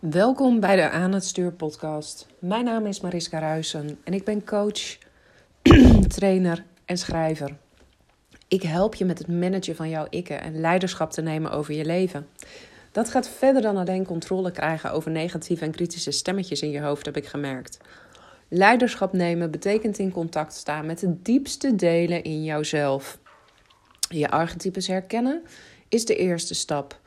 Welkom 0.00 0.60
bij 0.60 0.76
de 0.76 0.90
Aan 0.90 1.12
het 1.12 1.24
Stuur 1.24 1.52
podcast. 1.52 2.26
Mijn 2.38 2.64
naam 2.64 2.86
is 2.86 3.00
Mariska 3.00 3.38
Ruisen 3.38 3.98
en 4.04 4.12
ik 4.12 4.24
ben 4.24 4.44
coach, 4.44 4.98
trainer 6.16 6.64
en 6.84 6.98
schrijver. 6.98 7.56
Ik 8.48 8.62
help 8.62 8.94
je 8.94 9.04
met 9.04 9.18
het 9.18 9.28
managen 9.28 9.76
van 9.76 9.88
jouw 9.88 10.06
ikken 10.10 10.40
en 10.40 10.60
leiderschap 10.60 11.10
te 11.10 11.22
nemen 11.22 11.50
over 11.50 11.74
je 11.74 11.84
leven. 11.84 12.26
Dat 12.92 13.10
gaat 13.10 13.28
verder 13.28 13.62
dan 13.62 13.76
alleen 13.76 14.06
controle 14.06 14.50
krijgen 14.50 14.92
over 14.92 15.10
negatieve 15.10 15.64
en 15.64 15.70
kritische 15.70 16.10
stemmetjes 16.10 16.62
in 16.62 16.70
je 16.70 16.80
hoofd, 16.80 17.06
heb 17.06 17.16
ik 17.16 17.26
gemerkt. 17.26 17.78
Leiderschap 18.48 19.12
nemen 19.12 19.50
betekent 19.50 19.98
in 19.98 20.12
contact 20.12 20.54
staan 20.54 20.86
met 20.86 20.98
de 20.98 21.22
diepste 21.22 21.74
delen 21.74 22.22
in 22.22 22.44
jouzelf. 22.44 23.18
Je 24.08 24.30
archetypes 24.30 24.86
herkennen 24.86 25.42
is 25.88 26.04
de 26.04 26.16
eerste 26.16 26.54
stap. 26.54 27.00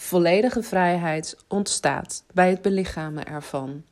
Volledige 0.00 0.62
vrijheid 0.62 1.36
ontstaat 1.48 2.24
bij 2.34 2.50
het 2.50 2.62
belichamen 2.62 3.26
ervan. 3.26 3.82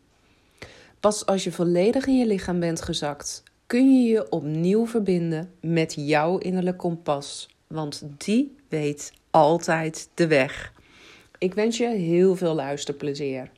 Pas 1.00 1.26
als 1.26 1.44
je 1.44 1.52
volledig 1.52 2.06
in 2.06 2.18
je 2.18 2.26
lichaam 2.26 2.60
bent 2.60 2.82
gezakt, 2.82 3.42
kun 3.66 3.94
je 3.94 4.12
je 4.12 4.30
opnieuw 4.30 4.86
verbinden 4.86 5.52
met 5.60 5.94
jouw 5.96 6.38
innerlijk 6.38 6.76
kompas, 6.76 7.48
want 7.66 8.02
die 8.18 8.56
weet 8.68 9.12
altijd 9.30 10.08
de 10.14 10.26
weg. 10.26 10.72
Ik 11.38 11.54
wens 11.54 11.76
je 11.76 11.88
heel 11.88 12.36
veel 12.36 12.54
luisterplezier. 12.54 13.50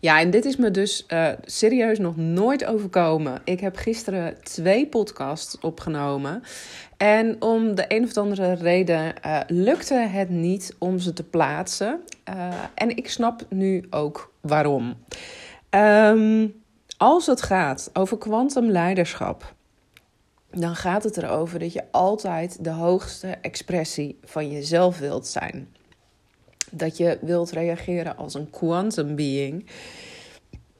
Ja, 0.00 0.20
en 0.20 0.30
dit 0.30 0.44
is 0.44 0.56
me 0.56 0.70
dus 0.70 1.04
uh, 1.08 1.28
serieus 1.44 1.98
nog 1.98 2.16
nooit 2.16 2.64
overkomen. 2.64 3.40
Ik 3.44 3.60
heb 3.60 3.76
gisteren 3.76 4.42
twee 4.42 4.86
podcasts 4.86 5.58
opgenomen. 5.60 6.42
En 6.96 7.42
om 7.42 7.74
de 7.74 7.84
een 7.88 8.04
of 8.04 8.16
andere 8.16 8.52
reden 8.52 9.14
uh, 9.26 9.40
lukte 9.46 9.94
het 9.94 10.30
niet 10.30 10.74
om 10.78 10.98
ze 10.98 11.12
te 11.12 11.24
plaatsen. 11.24 12.00
Uh, 12.28 12.48
en 12.74 12.96
ik 12.96 13.10
snap 13.10 13.46
nu 13.48 13.86
ook 13.90 14.32
waarom. 14.40 14.94
Um, 15.70 16.54
als 16.96 17.26
het 17.26 17.42
gaat 17.42 17.90
over 17.92 18.18
kwantumleiderschap, 18.18 19.54
dan 20.50 20.76
gaat 20.76 21.02
het 21.02 21.16
erover 21.16 21.58
dat 21.58 21.72
je 21.72 21.84
altijd 21.90 22.64
de 22.64 22.70
hoogste 22.70 23.26
expressie 23.26 24.18
van 24.24 24.50
jezelf 24.50 24.98
wilt 24.98 25.26
zijn 25.26 25.75
dat 26.70 26.96
je 26.96 27.18
wilt 27.20 27.50
reageren 27.50 28.16
als 28.16 28.34
een 28.34 28.50
quantum 28.50 29.14
being 29.14 29.66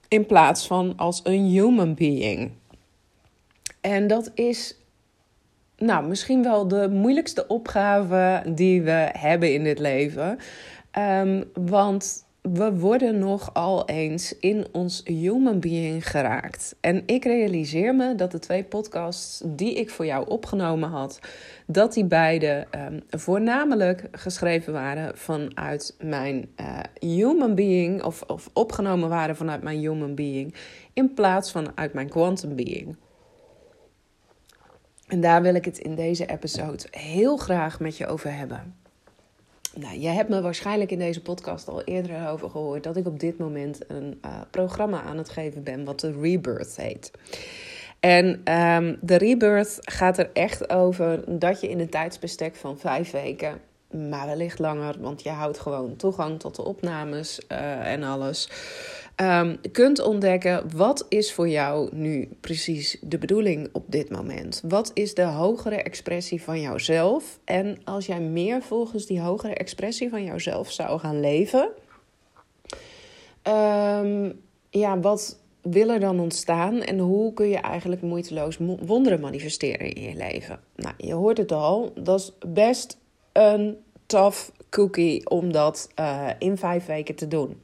in 0.08 0.26
plaats 0.26 0.66
van 0.66 0.92
als 0.96 1.20
een 1.24 1.44
human 1.44 1.94
being. 1.94 2.50
En 3.80 4.06
dat 4.06 4.30
is 4.34 4.76
nou, 5.76 6.06
misschien 6.06 6.42
wel 6.42 6.68
de 6.68 6.88
moeilijkste 6.90 7.46
opgave 7.46 8.42
die 8.48 8.82
we 8.82 9.10
hebben 9.12 9.54
in 9.54 9.64
dit 9.64 9.78
leven. 9.78 10.38
Um, 10.98 11.44
want 11.54 12.25
we 12.52 12.78
worden 12.78 13.18
nogal 13.18 13.88
eens 13.88 14.38
in 14.38 14.66
ons 14.72 15.00
human 15.04 15.60
being 15.60 16.10
geraakt. 16.10 16.76
En 16.80 17.02
ik 17.06 17.24
realiseer 17.24 17.94
me 17.94 18.14
dat 18.14 18.30
de 18.30 18.38
twee 18.38 18.64
podcasts 18.64 19.42
die 19.44 19.74
ik 19.74 19.90
voor 19.90 20.06
jou 20.06 20.28
opgenomen 20.28 20.88
had, 20.88 21.20
dat 21.66 21.92
die 21.92 22.04
beide 22.04 22.66
um, 22.70 23.02
voornamelijk 23.10 24.08
geschreven 24.12 24.72
waren 24.72 25.18
vanuit 25.18 25.96
mijn 26.00 26.48
uh, 26.60 26.78
human 26.98 27.54
being, 27.54 28.02
of, 28.02 28.22
of 28.22 28.50
opgenomen 28.52 29.08
waren 29.08 29.36
vanuit 29.36 29.62
mijn 29.62 29.78
human 29.78 30.14
being, 30.14 30.54
in 30.92 31.14
plaats 31.14 31.50
van 31.50 31.72
uit 31.74 31.92
mijn 31.92 32.08
quantum 32.08 32.56
being. 32.56 32.96
En 35.06 35.20
daar 35.20 35.42
wil 35.42 35.54
ik 35.54 35.64
het 35.64 35.78
in 35.78 35.94
deze 35.94 36.26
episode 36.26 36.84
heel 36.90 37.36
graag 37.36 37.80
met 37.80 37.96
je 37.96 38.06
over 38.06 38.36
hebben. 38.36 38.85
Nou, 39.78 39.98
je 39.98 40.08
hebt 40.08 40.28
me 40.28 40.40
waarschijnlijk 40.40 40.90
in 40.90 40.98
deze 40.98 41.22
podcast 41.22 41.68
al 41.68 41.82
eerder 41.82 42.28
over 42.28 42.50
gehoord 42.50 42.82
dat 42.82 42.96
ik 42.96 43.06
op 43.06 43.20
dit 43.20 43.38
moment 43.38 43.78
een 43.88 44.20
uh, 44.24 44.40
programma 44.50 45.02
aan 45.02 45.18
het 45.18 45.28
geven 45.28 45.62
ben 45.62 45.84
wat 45.84 46.00
de 46.00 46.20
Rebirth 46.20 46.76
heet. 46.76 47.10
En 48.00 48.26
um, 48.54 48.98
de 49.00 49.16
Rebirth 49.16 49.78
gaat 49.80 50.18
er 50.18 50.30
echt 50.32 50.70
over 50.70 51.38
dat 51.38 51.60
je 51.60 51.68
in 51.68 51.80
een 51.80 51.88
tijdsbestek 51.88 52.54
van 52.56 52.78
vijf 52.78 53.10
weken, 53.10 53.60
maar 53.90 54.26
wellicht 54.26 54.58
langer, 54.58 54.96
want 55.00 55.22
je 55.22 55.30
houdt 55.30 55.58
gewoon 55.58 55.96
toegang 55.96 56.40
tot 56.40 56.56
de 56.56 56.64
opnames 56.64 57.40
uh, 57.52 57.92
en 57.92 58.02
alles 58.02 58.50
um, 59.16 59.60
kunt 59.72 60.00
ontdekken 60.00 60.76
wat 60.76 61.06
is 61.08 61.32
voor 61.32 61.48
jou 61.48 61.96
nu 61.96 62.28
precies 62.40 62.98
de 63.00 63.18
bedoeling 63.18 63.68
op 63.72 63.84
dit 63.86 64.10
moment. 64.10 64.62
Wat 64.68 64.90
is 64.94 65.14
de 65.14 65.22
hogere 65.22 65.82
expressie 65.82 66.42
van 66.42 66.60
jouzelf? 66.60 67.38
En 67.44 67.78
als 67.84 68.06
jij 68.06 68.20
meer 68.20 68.62
volgens 68.62 69.06
die 69.06 69.20
hogere 69.20 69.54
expressie 69.54 70.08
van 70.08 70.24
jouzelf 70.24 70.70
zou 70.72 70.98
gaan 70.98 71.20
leven, 71.20 71.70
um, 73.42 74.40
ja, 74.70 75.00
wat 75.00 75.38
wil 75.62 75.90
er 75.90 76.00
dan 76.00 76.20
ontstaan 76.20 76.82
en 76.82 76.98
hoe 76.98 77.32
kun 77.32 77.48
je 77.48 77.56
eigenlijk 77.56 78.02
moeiteloos 78.02 78.58
wonderen 78.80 79.20
manifesteren 79.20 79.92
in 79.92 80.02
je 80.02 80.16
leven? 80.16 80.60
Nou, 80.76 80.94
je 80.96 81.14
hoort 81.14 81.38
het 81.38 81.52
al, 81.52 81.92
dat 81.94 82.20
is 82.20 82.32
best 82.48 82.98
een 83.32 83.76
tough 84.06 84.48
cookie 84.70 85.30
om 85.30 85.52
dat 85.52 85.88
uh, 86.00 86.28
in 86.38 86.56
vijf 86.56 86.86
weken 86.86 87.14
te 87.14 87.28
doen. 87.28 87.60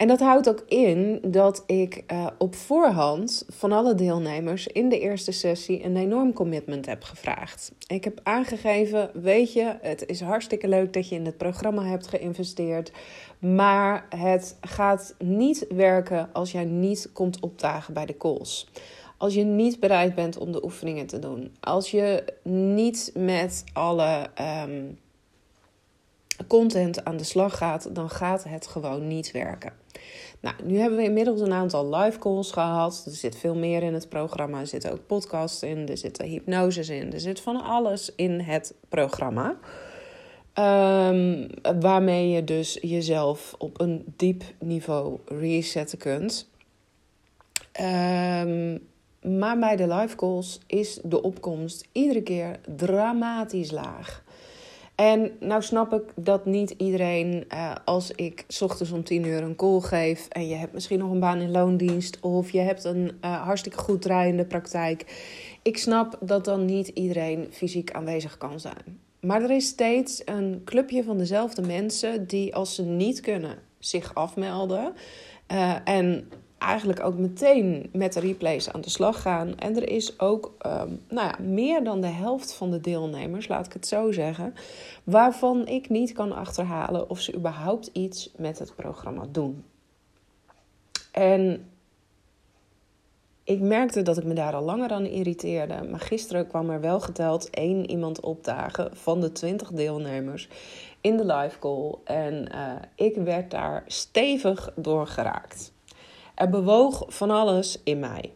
En 0.00 0.08
dat 0.08 0.20
houdt 0.20 0.48
ook 0.48 0.62
in 0.66 1.18
dat 1.26 1.62
ik 1.66 2.04
uh, 2.12 2.26
op 2.38 2.54
voorhand 2.54 3.44
van 3.48 3.72
alle 3.72 3.94
deelnemers 3.94 4.66
in 4.66 4.88
de 4.88 4.98
eerste 4.98 5.32
sessie 5.32 5.84
een 5.84 5.96
enorm 5.96 6.32
commitment 6.32 6.86
heb 6.86 7.02
gevraagd. 7.02 7.72
Ik 7.86 8.04
heb 8.04 8.20
aangegeven: 8.22 9.10
weet 9.14 9.52
je, 9.52 9.76
het 9.80 10.06
is 10.06 10.20
hartstikke 10.20 10.68
leuk 10.68 10.92
dat 10.92 11.08
je 11.08 11.14
in 11.14 11.24
het 11.24 11.36
programma 11.36 11.84
hebt 11.84 12.06
geïnvesteerd. 12.06 12.92
Maar 13.38 14.06
het 14.16 14.56
gaat 14.60 15.14
niet 15.18 15.66
werken 15.68 16.28
als 16.32 16.52
jij 16.52 16.64
niet 16.64 17.10
komt 17.12 17.40
opdagen 17.40 17.94
bij 17.94 18.06
de 18.06 18.16
calls. 18.16 18.70
Als 19.16 19.34
je 19.34 19.44
niet 19.44 19.80
bereid 19.80 20.14
bent 20.14 20.38
om 20.38 20.52
de 20.52 20.64
oefeningen 20.64 21.06
te 21.06 21.18
doen. 21.18 21.56
Als 21.60 21.90
je 21.90 22.24
niet 22.42 23.10
met 23.14 23.64
alle. 23.72 24.30
Um, 24.64 24.98
content 26.46 27.04
aan 27.04 27.16
de 27.16 27.24
slag 27.24 27.56
gaat, 27.56 27.94
dan 27.94 28.10
gaat 28.10 28.44
het 28.44 28.66
gewoon 28.66 29.06
niet 29.06 29.30
werken. 29.30 29.79
Nou, 30.40 30.54
nu 30.64 30.78
hebben 30.78 30.98
we 30.98 31.04
inmiddels 31.04 31.40
een 31.40 31.52
aantal 31.52 31.94
live 31.96 32.18
calls 32.18 32.52
gehad. 32.52 33.02
Er 33.06 33.12
zit 33.12 33.36
veel 33.36 33.54
meer 33.54 33.82
in 33.82 33.94
het 33.94 34.08
programma. 34.08 34.60
Er 34.60 34.66
zitten 34.66 34.92
ook 34.92 35.06
podcasts 35.06 35.62
in, 35.62 35.88
er 35.88 35.98
zitten 35.98 36.26
hypnoses 36.26 36.88
in, 36.88 37.12
er 37.12 37.20
zit 37.20 37.40
van 37.40 37.62
alles 37.62 38.12
in 38.14 38.40
het 38.40 38.74
programma. 38.88 39.56
Um, 40.54 41.46
waarmee 41.80 42.28
je 42.28 42.44
dus 42.44 42.78
jezelf 42.80 43.54
op 43.58 43.80
een 43.80 44.04
diep 44.16 44.42
niveau 44.58 45.18
resetten 45.26 45.98
kunt. 45.98 46.48
Um, 47.80 48.88
maar 49.22 49.58
bij 49.58 49.76
de 49.76 49.86
live 49.86 50.16
calls 50.16 50.60
is 50.66 51.00
de 51.02 51.22
opkomst 51.22 51.88
iedere 51.92 52.22
keer 52.22 52.60
dramatisch 52.76 53.70
laag. 53.70 54.22
En 55.00 55.30
nou 55.38 55.62
snap 55.62 55.92
ik 55.92 56.02
dat 56.14 56.46
niet 56.46 56.74
iedereen, 56.76 57.44
uh, 57.52 57.74
als 57.84 58.10
ik 58.10 58.44
ochtends 58.60 58.92
om 58.92 59.04
10 59.04 59.26
uur 59.26 59.42
een 59.42 59.56
call 59.56 59.80
geef 59.80 60.28
en 60.28 60.48
je 60.48 60.54
hebt 60.54 60.72
misschien 60.72 60.98
nog 60.98 61.10
een 61.10 61.20
baan 61.20 61.40
in 61.40 61.50
loondienst 61.50 62.20
of 62.20 62.50
je 62.50 62.58
hebt 62.58 62.84
een 62.84 63.18
uh, 63.24 63.42
hartstikke 63.42 63.78
goed 63.78 64.02
draaiende 64.02 64.44
praktijk. 64.44 65.04
Ik 65.62 65.78
snap 65.78 66.18
dat 66.20 66.44
dan 66.44 66.64
niet 66.64 66.88
iedereen 66.88 67.46
fysiek 67.50 67.90
aanwezig 67.92 68.38
kan 68.38 68.60
zijn. 68.60 69.00
Maar 69.20 69.42
er 69.42 69.50
is 69.50 69.66
steeds 69.66 70.22
een 70.24 70.62
clubje 70.64 71.04
van 71.04 71.18
dezelfde 71.18 71.62
mensen 71.62 72.26
die 72.26 72.54
als 72.54 72.74
ze 72.74 72.82
niet 72.82 73.20
kunnen 73.20 73.58
zich 73.78 74.14
afmelden. 74.14 74.92
Uh, 75.52 75.74
en 75.84 76.28
eigenlijk 76.60 77.02
ook 77.02 77.18
meteen 77.18 77.90
met 77.92 78.12
de 78.12 78.20
replays 78.20 78.72
aan 78.72 78.80
de 78.80 78.90
slag 78.90 79.22
gaan. 79.22 79.58
En 79.58 79.76
er 79.76 79.88
is 79.88 80.20
ook 80.20 80.54
um, 80.66 81.02
nou 81.08 81.26
ja, 81.28 81.36
meer 81.42 81.84
dan 81.84 82.00
de 82.00 82.06
helft 82.06 82.54
van 82.54 82.70
de 82.70 82.80
deelnemers, 82.80 83.48
laat 83.48 83.66
ik 83.66 83.72
het 83.72 83.86
zo 83.86 84.12
zeggen, 84.12 84.54
waarvan 85.04 85.66
ik 85.66 85.88
niet 85.88 86.12
kan 86.12 86.32
achterhalen 86.32 87.10
of 87.10 87.20
ze 87.20 87.34
überhaupt 87.34 87.90
iets 87.92 88.30
met 88.36 88.58
het 88.58 88.74
programma 88.74 89.24
doen. 89.30 89.64
En 91.12 91.70
ik 93.44 93.60
merkte 93.60 94.02
dat 94.02 94.18
ik 94.18 94.24
me 94.24 94.34
daar 94.34 94.54
al 94.54 94.62
langer 94.62 94.90
aan 94.90 95.06
irriteerde. 95.06 95.82
Maar 95.90 96.00
gisteren 96.00 96.46
kwam 96.46 96.70
er 96.70 96.80
wel 96.80 97.00
geteld 97.00 97.50
één 97.50 97.90
iemand 97.90 98.20
opdagen 98.20 98.96
van 98.96 99.20
de 99.20 99.32
20 99.32 99.70
deelnemers 99.70 100.48
in 101.00 101.16
de 101.16 101.24
live 101.24 101.58
call. 101.58 101.94
En 102.04 102.48
uh, 102.54 102.72
ik 102.94 103.16
werd 103.16 103.50
daar 103.50 103.84
stevig 103.86 104.72
door 104.76 105.06
geraakt. 105.06 105.72
Er 106.40 106.50
bewoog 106.50 107.04
van 107.08 107.30
alles 107.30 107.78
in 107.84 107.98
mij. 107.98 108.32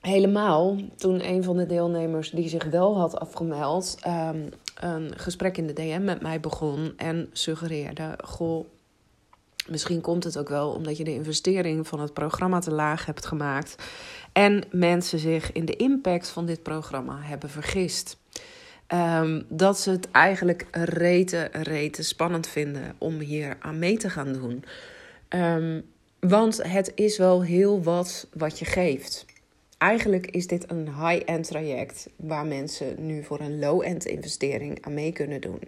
Helemaal 0.00 0.76
toen 0.96 1.28
een 1.28 1.44
van 1.44 1.56
de 1.56 1.66
deelnemers 1.66 2.30
die 2.30 2.48
zich 2.48 2.64
wel 2.64 2.98
had 2.98 3.20
afgemeld, 3.20 3.98
um, 4.06 4.48
een 4.80 5.18
gesprek 5.18 5.56
in 5.56 5.66
de 5.66 5.72
DM 5.72 6.04
met 6.04 6.20
mij 6.20 6.40
begon 6.40 6.92
en 6.96 7.30
suggereerde: 7.32 8.18
Goh, 8.24 8.66
misschien 9.68 10.00
komt 10.00 10.24
het 10.24 10.38
ook 10.38 10.48
wel 10.48 10.70
omdat 10.70 10.96
je 10.96 11.04
de 11.04 11.14
investering 11.14 11.88
van 11.88 12.00
het 12.00 12.12
programma 12.12 12.58
te 12.58 12.72
laag 12.72 13.06
hebt 13.06 13.26
gemaakt 13.26 13.76
en 14.32 14.62
mensen 14.70 15.18
zich 15.18 15.52
in 15.52 15.64
de 15.64 15.76
impact 15.76 16.28
van 16.28 16.46
dit 16.46 16.62
programma 16.62 17.18
hebben 17.20 17.50
vergist. 17.50 18.16
ehm, 18.86 19.42
dat 19.48 19.78
ze 19.78 19.90
het 19.90 20.10
eigenlijk 20.10 20.66
rete, 20.70 21.48
rete 21.52 22.02
spannend 22.02 22.46
vinden 22.46 22.94
om 22.98 23.18
hier 23.18 23.56
aan 23.60 23.78
mee 23.78 23.96
te 23.96 24.10
gaan 24.10 24.32
doen. 24.32 24.64
Ehm, 25.32 25.80
want 26.20 26.62
het 26.62 26.92
is 26.94 27.18
wel 27.18 27.42
heel 27.42 27.82
wat 27.82 28.26
wat 28.32 28.58
je 28.58 28.64
geeft. 28.64 29.24
Eigenlijk 29.78 30.26
is 30.26 30.46
dit 30.46 30.70
een 30.70 30.86
high-end 30.86 31.46
traject 31.46 32.08
waar 32.16 32.46
mensen 32.46 33.06
nu 33.06 33.22
voor 33.22 33.40
een 33.40 33.58
low-end 33.58 34.04
investering 34.04 34.84
aan 34.84 34.94
mee 34.94 35.12
kunnen 35.12 35.40
doen. 35.40 35.60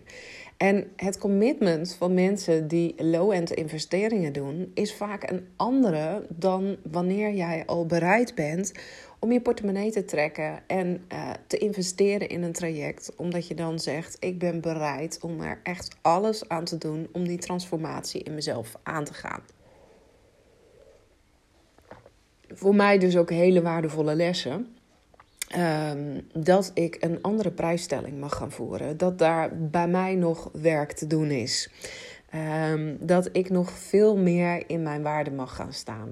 En 0.57 0.91
het 0.97 1.19
commitment 1.19 1.95
van 1.95 2.15
mensen 2.15 2.69
die 2.69 2.95
low-end 2.97 3.51
investeringen 3.51 4.33
doen, 4.33 4.71
is 4.75 4.95
vaak 4.95 5.31
een 5.31 5.47
andere 5.57 6.27
dan 6.29 6.77
wanneer 6.91 7.35
jij 7.35 7.63
al 7.67 7.87
bereid 7.87 8.35
bent 8.35 8.73
om 9.19 9.33
je 9.33 9.41
portemonnee 9.41 9.91
te 9.91 10.05
trekken 10.05 10.63
en 10.67 11.05
uh, 11.13 11.31
te 11.47 11.59
investeren 11.59 12.29
in 12.29 12.43
een 12.43 12.53
traject. 12.53 13.13
Omdat 13.17 13.49
je 13.49 13.55
dan 13.55 13.79
zegt: 13.79 14.17
Ik 14.21 14.39
ben 14.39 14.61
bereid 14.61 15.19
om 15.21 15.41
er 15.41 15.61
echt 15.63 15.97
alles 16.03 16.49
aan 16.49 16.65
te 16.65 16.79
doen 16.79 17.09
om 17.13 17.27
die 17.27 17.39
transformatie 17.39 18.23
in 18.23 18.35
mezelf 18.35 18.77
aan 18.83 19.05
te 19.05 19.15
gaan. 19.15 19.41
Voor 22.55 22.75
mij 22.75 22.99
dus 22.99 23.17
ook 23.17 23.31
hele 23.31 23.63
waardevolle 23.63 24.15
lessen. 24.15 24.77
Ehm, 25.49 26.21
dat 26.33 26.71
ik 26.75 26.97
een 27.01 27.19
andere 27.23 27.51
prijsstelling 27.51 28.21
mag 28.21 28.37
gaan 28.37 28.51
voeren. 28.51 28.97
Dat 28.97 29.19
daar 29.19 29.51
bij 29.59 29.89
mij 29.89 30.15
nog 30.15 30.51
werk 30.53 30.93
te 30.93 31.07
doen 31.07 31.31
is. 31.31 31.71
Um, 32.71 32.97
dat 33.01 33.29
ik 33.33 33.51
nog 33.51 33.71
veel 33.71 34.17
meer 34.17 34.63
in 34.67 34.83
mijn 34.83 35.03
waarde 35.03 35.31
mag 35.31 35.57
gaan 35.57 35.73
staan. 35.73 36.09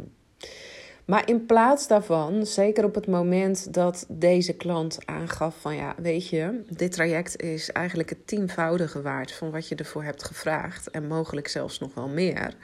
Maar 1.05 1.29
in 1.29 1.47
plaats 1.47 1.89
daarvan, 1.89 2.47
zeker 2.47 2.85
op 2.85 2.95
het 2.95 3.07
moment 3.07 3.75
dat 3.75 4.07
deze 4.09 4.53
klant 4.53 4.99
aangaf 5.05 5.57
van 5.61 5.77
ja, 5.77 5.95
weet 5.97 6.29
je, 6.29 6.65
dit 6.69 6.93
traject 6.93 7.43
is 7.43 7.73
eigenlijk 7.73 8.09
het 8.09 8.27
tienvoudige 8.27 9.03
waard 9.03 9.33
van 9.33 9.51
wat 9.51 9.69
je 9.69 9.75
ervoor 9.75 10.05
hebt 10.05 10.25
gevraagd 10.25 10.91
en 10.91 11.07
mogelijk 11.07 11.49
zelfs 11.49 11.79
nog 11.79 11.95
wel 11.95 12.09
meer. 12.09 12.55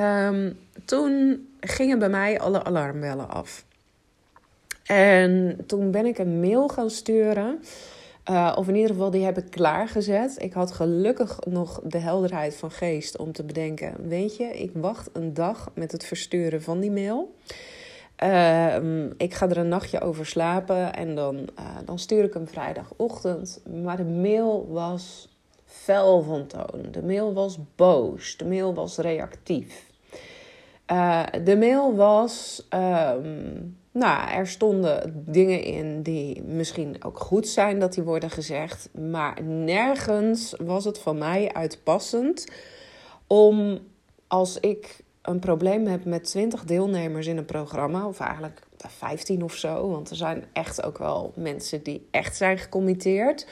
Um, 0.00 0.58
toen 0.84 1.46
gingen 1.60 1.98
bij 1.98 2.08
mij 2.08 2.40
alle 2.40 2.64
alarmbellen 2.64 3.28
af. 3.28 3.64
En 4.84 5.58
toen 5.66 5.90
ben 5.90 6.06
ik 6.06 6.18
een 6.18 6.40
mail 6.40 6.68
gaan 6.68 6.90
sturen. 6.90 7.62
Uh, 8.30 8.52
of 8.56 8.68
in 8.68 8.74
ieder 8.74 8.90
geval, 8.90 9.10
die 9.10 9.24
heb 9.24 9.38
ik 9.38 9.50
klaargezet. 9.50 10.36
Ik 10.38 10.52
had 10.52 10.72
gelukkig 10.72 11.38
nog 11.48 11.80
de 11.84 11.98
helderheid 11.98 12.56
van 12.56 12.70
geest 12.70 13.16
om 13.16 13.32
te 13.32 13.44
bedenken: 13.44 14.08
weet 14.08 14.36
je, 14.36 14.44
ik 14.44 14.70
wacht 14.74 15.10
een 15.12 15.34
dag 15.34 15.70
met 15.74 15.92
het 15.92 16.04
versturen 16.04 16.62
van 16.62 16.80
die 16.80 16.90
mail. 16.90 17.34
Uh, 18.24 18.76
ik 19.16 19.34
ga 19.34 19.48
er 19.48 19.56
een 19.56 19.68
nachtje 19.68 20.00
over 20.00 20.26
slapen 20.26 20.94
en 20.94 21.14
dan, 21.14 21.36
uh, 21.36 21.76
dan 21.84 21.98
stuur 21.98 22.24
ik 22.24 22.34
hem 22.34 22.48
vrijdagochtend. 22.48 23.60
Maar 23.82 23.96
de 23.96 24.04
mail 24.04 24.68
was 24.70 25.28
fel 25.82 26.22
van 26.22 26.46
toon. 26.46 26.82
De 26.90 27.02
mail 27.02 27.32
was 27.32 27.58
boos. 27.76 28.36
De 28.36 28.44
mail 28.44 28.74
was 28.74 28.96
reactief. 28.96 29.90
Uh, 30.92 31.22
de 31.44 31.56
mail 31.56 31.94
was. 31.94 32.66
Um, 32.74 33.76
nou, 33.90 34.30
er 34.30 34.46
stonden 34.46 35.24
dingen 35.26 35.62
in 35.62 36.02
die 36.02 36.42
misschien 36.42 37.04
ook 37.04 37.18
goed 37.18 37.48
zijn 37.48 37.78
dat 37.78 37.92
die 37.94 38.02
worden 38.02 38.30
gezegd. 38.30 38.88
Maar 38.92 39.42
nergens 39.42 40.54
was 40.58 40.84
het 40.84 40.98
van 40.98 41.18
mij 41.18 41.52
uitpassend 41.52 42.46
om 43.26 43.78
als 44.26 44.60
ik 44.60 45.02
een 45.22 45.38
probleem 45.38 45.86
heb 45.86 46.04
met 46.04 46.24
20 46.24 46.64
deelnemers 46.64 47.26
in 47.26 47.36
een 47.36 47.44
programma, 47.44 48.06
of 48.06 48.20
eigenlijk 48.20 48.62
15 48.76 49.42
of 49.42 49.54
zo, 49.54 49.88
want 49.88 50.10
er 50.10 50.16
zijn 50.16 50.44
echt 50.52 50.82
ook 50.82 50.98
wel 50.98 51.32
mensen 51.36 51.82
die 51.82 52.08
echt 52.10 52.36
zijn 52.36 52.58
gecommitteerd. 52.58 53.46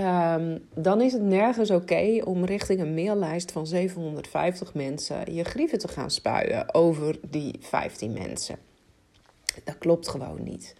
Um, 0.00 0.66
dan 0.74 1.00
is 1.00 1.12
het 1.12 1.22
nergens 1.22 1.70
oké 1.70 2.20
om 2.24 2.44
richting 2.44 2.80
een 2.80 2.94
maillijst 2.94 3.52
van 3.52 3.66
750 3.66 4.74
mensen 4.74 5.34
je 5.34 5.44
grieven 5.44 5.78
te 5.78 5.88
gaan 5.88 6.10
spuien 6.10 6.74
over 6.74 7.18
die 7.30 7.58
15 7.60 8.12
mensen. 8.12 8.58
Dat 9.64 9.78
klopt 9.78 10.08
gewoon 10.08 10.42
niet. 10.42 10.74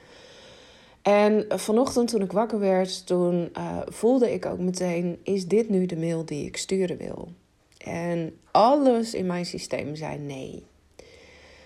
En 1.03 1.45
vanochtend 1.49 2.09
toen 2.09 2.23
ik 2.23 2.33
wakker 2.33 2.59
werd, 2.59 3.07
toen 3.07 3.51
uh, 3.59 3.79
voelde 3.87 4.33
ik 4.33 4.47
ook 4.47 4.59
meteen: 4.59 5.21
is 5.23 5.47
dit 5.47 5.69
nu 5.69 5.87
de 5.87 5.97
mail 5.97 6.25
die 6.25 6.47
ik 6.47 6.57
sturen 6.57 6.97
wil? 6.97 7.29
En 7.79 8.39
alles 8.51 9.15
in 9.15 9.27
mijn 9.27 9.47
systeem 9.47 9.95
zei 9.95 10.19
nee. 10.19 10.65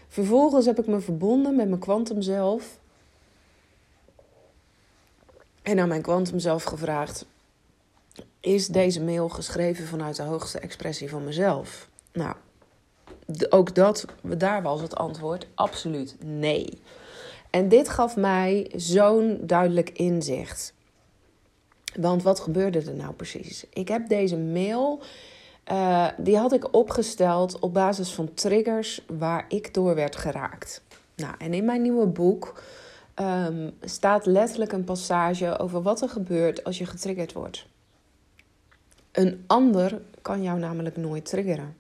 Vervolgens 0.09 0.67
heb 0.67 0.79
ik 0.79 0.87
me 0.87 1.01
verbonden 1.01 1.57
met 1.57 1.69
mijn 1.69 1.81
kwantum 1.81 2.23
zelf. 2.23 2.79
En 5.63 5.79
aan 5.79 5.89
mijn 5.89 6.03
kwantum 6.03 6.39
zelf 6.39 6.63
gevraagd: 6.63 7.27
is 8.41 8.67
deze 8.67 9.03
mail 9.03 9.29
geschreven 9.29 9.87
vanuit 9.87 10.17
de 10.17 10.23
hoogste 10.23 10.59
expressie 10.59 11.09
van 11.09 11.25
mezelf? 11.25 11.89
Nou, 12.13 12.35
ook 13.49 13.75
dat, 13.75 14.05
daar 14.23 14.63
was 14.63 14.81
het 14.81 14.97
antwoord 14.97 15.47
absoluut 15.55 16.17
nee. 16.25 16.81
En 17.51 17.69
dit 17.69 17.89
gaf 17.89 18.17
mij 18.17 18.71
zo'n 18.77 19.39
duidelijk 19.43 19.91
inzicht. 19.91 20.75
Want 21.95 22.23
wat 22.23 22.41
gebeurde 22.41 22.81
er 22.81 22.95
nou 22.95 23.13
precies? 23.13 23.67
Ik 23.73 23.89
heb 23.89 24.09
deze 24.09 24.37
mail, 24.37 25.03
uh, 25.73 26.09
die 26.17 26.37
had 26.37 26.53
ik 26.53 26.75
opgesteld 26.75 27.59
op 27.59 27.75
basis 27.75 28.13
van 28.13 28.35
triggers 28.35 29.05
waar 29.19 29.45
ik 29.49 29.75
door 29.75 29.95
werd 29.95 30.17
geraakt. 30.17 30.83
Nou, 31.17 31.35
en 31.39 31.55
in 31.55 31.65
mijn 31.65 31.83
nieuwe 31.83 32.07
boek 32.07 32.63
um, 33.21 33.71
staat 33.81 34.27
letterlijk 34.27 34.73
een 34.73 34.85
passage 34.85 35.59
over 35.59 35.83
wat 35.83 36.03
er 36.03 36.09
gebeurt 36.09 36.65
als 36.65 36.79
je 36.79 36.87
getriggerd 36.87 37.33
wordt. 37.33 37.67
Een 39.13 39.45
ander 39.47 40.03
kan 40.23 40.43
jou 40.43 40.59
namelijk 40.59 40.97
nooit 40.97 41.25
triggeren. 41.25 41.77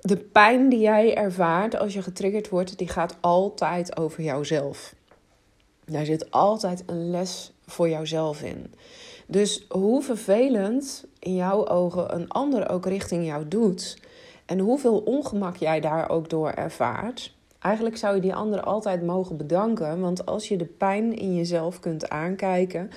De 0.00 0.16
pijn 0.16 0.68
die 0.68 0.80
jij 0.80 1.16
ervaart 1.16 1.76
als 1.76 1.94
je 1.94 2.02
getriggerd 2.02 2.48
wordt, 2.48 2.78
die 2.78 2.88
gaat 2.88 3.16
altijd 3.20 3.96
over 3.96 4.22
jouzelf. 4.22 4.94
Daar 5.84 6.04
zit 6.04 6.30
altijd 6.30 6.82
een 6.86 7.10
les 7.10 7.52
voor 7.66 7.88
jouzelf 7.88 8.42
in. 8.42 8.74
Dus 9.26 9.64
hoe 9.68 10.02
vervelend 10.02 11.04
in 11.18 11.34
jouw 11.34 11.66
ogen 11.66 12.14
een 12.14 12.28
ander 12.28 12.68
ook 12.68 12.86
richting 12.86 13.26
jou 13.26 13.48
doet 13.48 13.98
en 14.46 14.58
hoeveel 14.58 14.98
ongemak 14.98 15.56
jij 15.56 15.80
daar 15.80 16.08
ook 16.08 16.28
door 16.28 16.50
ervaart, 16.50 17.34
eigenlijk 17.64 17.96
zou 17.96 18.14
je 18.14 18.20
die 18.20 18.34
ander 18.34 18.62
altijd 18.62 19.02
mogen 19.02 19.36
bedanken. 19.36 20.00
Want 20.00 20.26
als 20.26 20.48
je 20.48 20.56
de 20.56 20.64
pijn 20.64 21.16
in 21.16 21.34
jezelf 21.34 21.80
kunt 21.80 22.08
aankijken, 22.08 22.90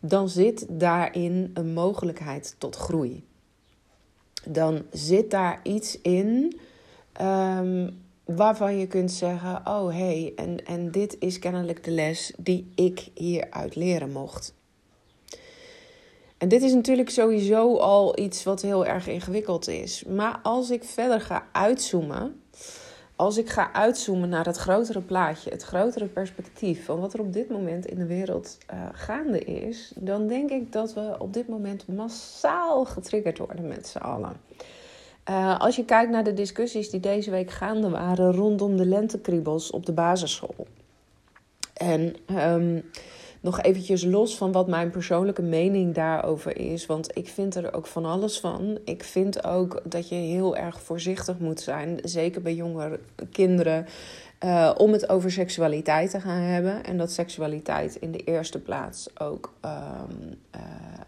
dan 0.00 0.28
zit 0.28 0.66
daarin 0.68 1.50
een 1.54 1.72
mogelijkheid 1.72 2.54
tot 2.58 2.76
groei. 2.76 3.24
Dan 4.48 4.82
zit 4.90 5.30
daar 5.30 5.60
iets 5.62 6.00
in 6.00 6.58
um, 7.20 8.02
waarvan 8.24 8.78
je 8.78 8.86
kunt 8.86 9.12
zeggen: 9.12 9.60
Oh 9.64 9.86
hé, 9.86 9.92
hey, 9.92 10.32
en, 10.36 10.64
en 10.64 10.90
dit 10.90 11.16
is 11.18 11.38
kennelijk 11.38 11.84
de 11.84 11.90
les 11.90 12.32
die 12.36 12.72
ik 12.74 13.08
hieruit 13.14 13.76
leren 13.76 14.12
mocht. 14.12 14.54
En 16.38 16.48
dit 16.48 16.62
is 16.62 16.72
natuurlijk 16.72 17.10
sowieso 17.10 17.76
al 17.76 18.18
iets 18.18 18.44
wat 18.44 18.62
heel 18.62 18.86
erg 18.86 19.06
ingewikkeld 19.08 19.68
is. 19.68 20.04
Maar 20.04 20.40
als 20.42 20.70
ik 20.70 20.84
verder 20.84 21.20
ga 21.20 21.46
uitzoomen, 21.52 22.42
als 23.16 23.36
ik 23.36 23.48
ga 23.48 23.72
uitzoomen 23.72 24.28
naar 24.28 24.46
het 24.46 24.56
grotere 24.56 25.00
plaatje, 25.00 25.50
het 25.50 25.62
grotere 25.62 26.06
perspectief 26.06 26.84
van 26.84 27.00
wat 27.00 27.14
er 27.14 27.20
op 27.20 27.32
dit 27.32 27.50
moment 27.50 27.86
in 27.86 27.98
de 27.98 28.06
wereld 28.06 28.58
uh, 28.72 28.88
gaande 28.92 29.38
is, 29.44 29.92
dan 29.96 30.26
denk 30.26 30.50
ik 30.50 30.72
dat 30.72 30.94
we 30.94 31.14
op 31.18 31.32
dit 31.32 31.48
moment 31.48 31.88
massaal 31.88 32.84
getriggerd 32.84 33.38
worden 33.38 33.68
met 33.68 33.86
z'n 33.86 33.98
allen. 33.98 34.32
Uh, 35.30 35.58
als 35.58 35.76
je 35.76 35.84
kijkt 35.84 36.10
naar 36.10 36.24
de 36.24 36.34
discussies 36.34 36.90
die 36.90 37.00
deze 37.00 37.30
week 37.30 37.50
gaande 37.50 37.90
waren 37.90 38.32
rondom 38.32 38.76
de 38.76 38.86
lentekriebels 38.86 39.70
op 39.70 39.86
de 39.86 39.92
basisschool. 39.92 40.66
En 41.74 42.16
um, 42.30 42.84
nog 43.44 43.60
eventjes 43.60 44.04
los 44.04 44.36
van 44.36 44.52
wat 44.52 44.68
mijn 44.68 44.90
persoonlijke 44.90 45.42
mening 45.42 45.94
daarover 45.94 46.56
is. 46.56 46.86
Want 46.86 47.16
ik 47.16 47.28
vind 47.28 47.54
er 47.54 47.74
ook 47.74 47.86
van 47.86 48.04
alles 48.04 48.40
van. 48.40 48.78
Ik 48.84 49.04
vind 49.04 49.44
ook 49.44 49.80
dat 49.84 50.08
je 50.08 50.14
heel 50.14 50.56
erg 50.56 50.80
voorzichtig 50.82 51.38
moet 51.38 51.60
zijn. 51.60 51.98
Zeker 52.02 52.42
bij 52.42 52.54
jongere 52.54 53.00
kinderen. 53.32 53.86
Uh, 54.44 54.70
om 54.76 54.92
het 54.92 55.08
over 55.08 55.30
seksualiteit 55.30 56.10
te 56.10 56.20
gaan 56.20 56.40
hebben. 56.40 56.84
En 56.84 56.98
dat 56.98 57.12
seksualiteit 57.12 57.94
in 57.94 58.12
de 58.12 58.24
eerste 58.24 58.60
plaats 58.60 59.20
ook 59.20 59.52
um, 59.64 59.70
uh, 60.56 60.60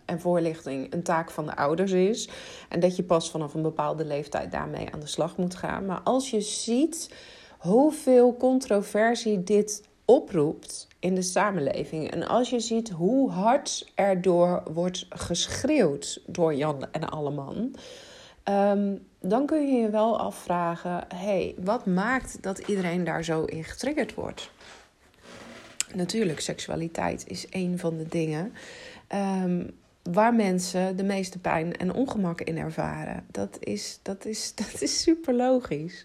en 0.05 0.21
voorlichting 0.21 0.93
een 0.93 1.03
taak 1.03 1.31
van 1.31 1.47
de 1.47 1.57
ouders 1.57 1.93
is. 1.93 2.29
En 2.69 2.81
dat 2.81 2.97
je 2.97 3.03
pas 3.03 3.31
vanaf 3.31 3.55
een 3.55 3.63
bepaalde 3.63 4.05
leeftijd 4.05 4.53
daarmee 4.53 4.93
aan 4.93 5.01
de 5.01 5.07
slag 5.07 5.37
moet 5.37 5.55
gaan. 5.55 5.87
Maar 5.87 6.01
als 6.05 6.31
je 6.31 6.41
ziet 6.41 7.11
hoeveel 7.59 8.37
controversie 8.37 9.43
dit 9.43 9.83
oproept 10.07 10.89
in 10.99 11.15
de 11.15 11.23
samenleving. 11.23 12.11
En 12.11 12.27
als 12.27 12.51
je 12.51 12.61
ziet 12.61 12.89
hoe 12.89 13.31
hard 13.31 13.93
erdoor 13.95 14.63
wordt 14.73 15.07
geschreeuwd 15.09 16.23
door 16.27 16.55
Jan 16.55 16.87
en 16.93 17.09
Alleman. 17.09 17.75
Um, 18.49 19.07
dan 19.21 19.47
kun 19.47 19.67
je 19.67 19.81
je 19.81 19.91
wel 19.91 20.19
afvragen: 20.19 21.05
hey, 21.15 21.55
wat 21.59 21.87
maakt 21.87 22.43
dat 22.43 22.59
iedereen 22.59 23.05
daar 23.05 23.25
zo 23.25 23.45
in 23.45 23.65
getriggerd 23.65 24.15
wordt? 24.15 24.51
Natuurlijk, 25.95 26.41
seksualiteit 26.41 27.25
is 27.27 27.47
een 27.51 27.79
van 27.79 27.97
de 27.97 28.07
dingen 28.09 28.53
ehm, 29.07 29.67
waar 30.03 30.35
mensen 30.35 30.97
de 30.97 31.05
meeste 31.05 31.39
pijn 31.39 31.77
en 31.77 31.93
ongemak 31.93 32.41
in 32.41 32.59
ervaren. 32.59 33.25
Dat 33.31 33.57
is, 33.61 34.01
dat 34.03 34.25
is, 34.25 34.53
dat 34.65 34.83
is 34.83 35.03
super 35.03 35.35
logisch. 35.35 36.05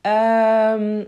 Ehm, 0.00 1.04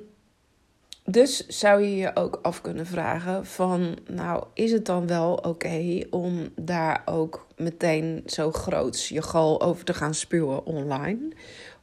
dus 1.11 1.47
zou 1.47 1.83
je 1.83 1.97
je 1.97 2.17
ook 2.17 2.39
af 2.43 2.61
kunnen 2.61 2.87
vragen 2.87 3.47
van, 3.47 3.99
nou, 4.07 4.45
is 4.55 4.73
het 4.73 4.87
dan 4.87 5.07
wel 5.07 5.35
oké 5.35 6.01
om 6.11 6.49
daar 6.57 7.03
ook 7.05 7.47
meteen 7.57 8.23
zo 8.27 8.53
groots 8.53 9.09
je 9.09 9.23
gal 9.23 9.63
over 9.63 9.85
te 9.85 9.95
gaan 9.95 10.15
spuwen 10.15 10.65
online? 10.67 11.19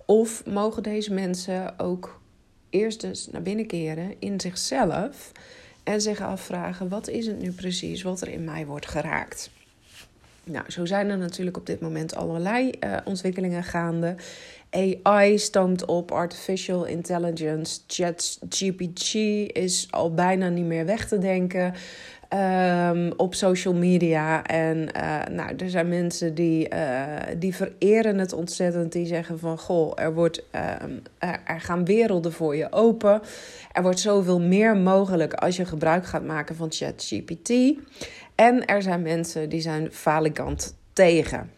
Of 0.05 0.45
mogen 0.45 0.83
deze 0.83 1.13
mensen 1.13 1.79
ook 1.79 2.21
eerst 2.69 3.03
eens 3.03 3.27
naar 3.27 3.41
binnen 3.41 3.67
keren 3.67 4.15
in 4.19 4.39
zichzelf 4.39 5.31
en 5.83 6.01
zich 6.01 6.21
afvragen: 6.21 6.89
wat 6.89 7.07
is 7.07 7.27
het 7.27 7.39
nu 7.41 7.51
precies 7.51 8.01
wat 8.01 8.21
er 8.21 8.29
in 8.29 8.43
mij 8.43 8.65
wordt 8.65 8.87
geraakt? 8.87 9.49
Nou, 10.43 10.71
zo 10.71 10.85
zijn 10.85 11.09
er 11.09 11.17
natuurlijk 11.17 11.57
op 11.57 11.65
dit 11.65 11.79
moment 11.79 12.15
allerlei 12.15 12.71
uh, 12.79 12.97
ontwikkelingen 13.05 13.63
gaande. 13.63 14.15
AI 14.75 15.37
stoomt 15.37 15.85
op, 15.85 16.11
artificial 16.11 16.85
intelligence, 16.85 17.79
ChatGPT 17.87 19.13
is 19.53 19.87
al 19.89 20.13
bijna 20.13 20.49
niet 20.49 20.65
meer 20.65 20.85
weg 20.85 21.07
te 21.07 21.17
denken. 21.17 21.73
Um, 22.33 23.13
op 23.17 23.35
social 23.35 23.73
media. 23.73 24.43
En 24.43 24.77
uh, 24.77 25.21
nou, 25.31 25.55
er 25.57 25.69
zijn 25.69 25.89
mensen 25.89 26.35
die, 26.35 26.73
uh, 26.73 27.03
die 27.37 27.55
vereren 27.55 28.17
het 28.17 28.33
ontzettend. 28.33 28.91
Die 28.91 29.05
zeggen 29.05 29.39
van, 29.39 29.57
goh, 29.57 29.91
er, 29.95 30.13
wordt, 30.13 30.43
um, 30.83 31.01
er 31.45 31.61
gaan 31.61 31.85
werelden 31.85 32.33
voor 32.33 32.55
je 32.55 32.71
open. 32.71 33.21
Er 33.71 33.81
wordt 33.81 33.99
zoveel 33.99 34.41
meer 34.41 34.77
mogelijk 34.77 35.33
als 35.33 35.55
je 35.55 35.65
gebruik 35.65 36.05
gaat 36.05 36.25
maken 36.25 36.55
van 36.55 36.71
ChatGPT. 36.71 37.49
En 38.35 38.65
er 38.65 38.81
zijn 38.81 39.01
mensen 39.01 39.49
die 39.49 39.61
zijn 39.61 39.91
falikant 39.91 40.75
tegen. 40.93 41.49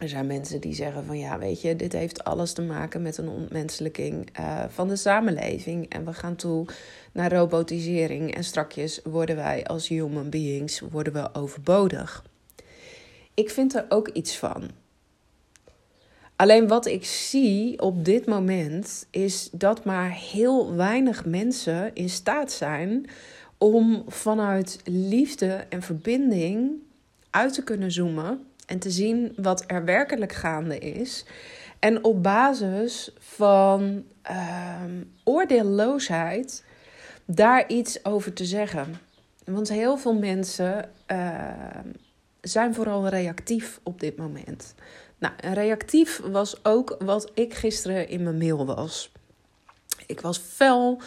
Er 0.00 0.08
zijn 0.08 0.26
mensen 0.26 0.60
die 0.60 0.74
zeggen 0.74 1.04
van 1.04 1.18
ja, 1.18 1.38
weet 1.38 1.60
je, 1.60 1.76
dit 1.76 1.92
heeft 1.92 2.24
alles 2.24 2.52
te 2.52 2.62
maken 2.62 3.02
met 3.02 3.18
een 3.18 3.28
ontmenselijking 3.28 4.38
uh, 4.40 4.64
van 4.68 4.88
de 4.88 4.96
samenleving. 4.96 5.88
En 5.88 6.04
we 6.04 6.12
gaan 6.12 6.36
toe 6.36 6.66
naar 7.12 7.32
robotisering. 7.32 8.34
En 8.34 8.44
strakjes 8.44 9.00
worden 9.04 9.36
wij 9.36 9.66
als 9.66 9.88
human 9.88 10.30
beings 10.30 10.80
worden 10.80 11.12
we 11.12 11.34
overbodig. 11.34 12.24
Ik 13.34 13.50
vind 13.50 13.74
er 13.74 13.84
ook 13.88 14.08
iets 14.08 14.36
van. 14.36 14.70
Alleen 16.36 16.68
wat 16.68 16.86
ik 16.86 17.04
zie 17.04 17.80
op 17.80 18.04
dit 18.04 18.26
moment 18.26 19.06
is 19.10 19.48
dat 19.52 19.84
maar 19.84 20.10
heel 20.10 20.74
weinig 20.74 21.24
mensen 21.24 21.94
in 21.94 22.10
staat 22.10 22.52
zijn 22.52 23.10
om 23.58 24.04
vanuit 24.06 24.80
liefde 24.84 25.66
en 25.68 25.82
verbinding 25.82 26.70
uit 27.30 27.54
te 27.54 27.64
kunnen 27.64 27.92
zoomen 27.92 28.44
en 28.70 28.78
te 28.78 28.90
zien 28.90 29.32
wat 29.36 29.64
er 29.66 29.84
werkelijk 29.84 30.32
gaande 30.32 30.78
is. 30.78 31.24
En 31.78 32.04
op 32.04 32.22
basis 32.22 33.10
van 33.18 34.04
uh, 34.30 34.82
oordeelloosheid 35.24 36.64
daar 37.24 37.68
iets 37.68 38.04
over 38.04 38.32
te 38.32 38.44
zeggen. 38.44 39.00
Want 39.44 39.68
heel 39.68 39.96
veel 39.96 40.14
mensen 40.14 40.90
uh, 41.12 41.38
zijn 42.40 42.74
vooral 42.74 43.08
reactief 43.08 43.80
op 43.82 44.00
dit 44.00 44.16
moment. 44.16 44.74
Nou, 45.18 45.34
reactief 45.40 46.20
was 46.24 46.64
ook 46.64 46.96
wat 46.98 47.30
ik 47.34 47.54
gisteren 47.54 48.08
in 48.08 48.22
mijn 48.22 48.38
mail 48.38 48.66
was. 48.66 49.12
Ik 50.06 50.20
was 50.20 50.38
fel. 50.38 51.00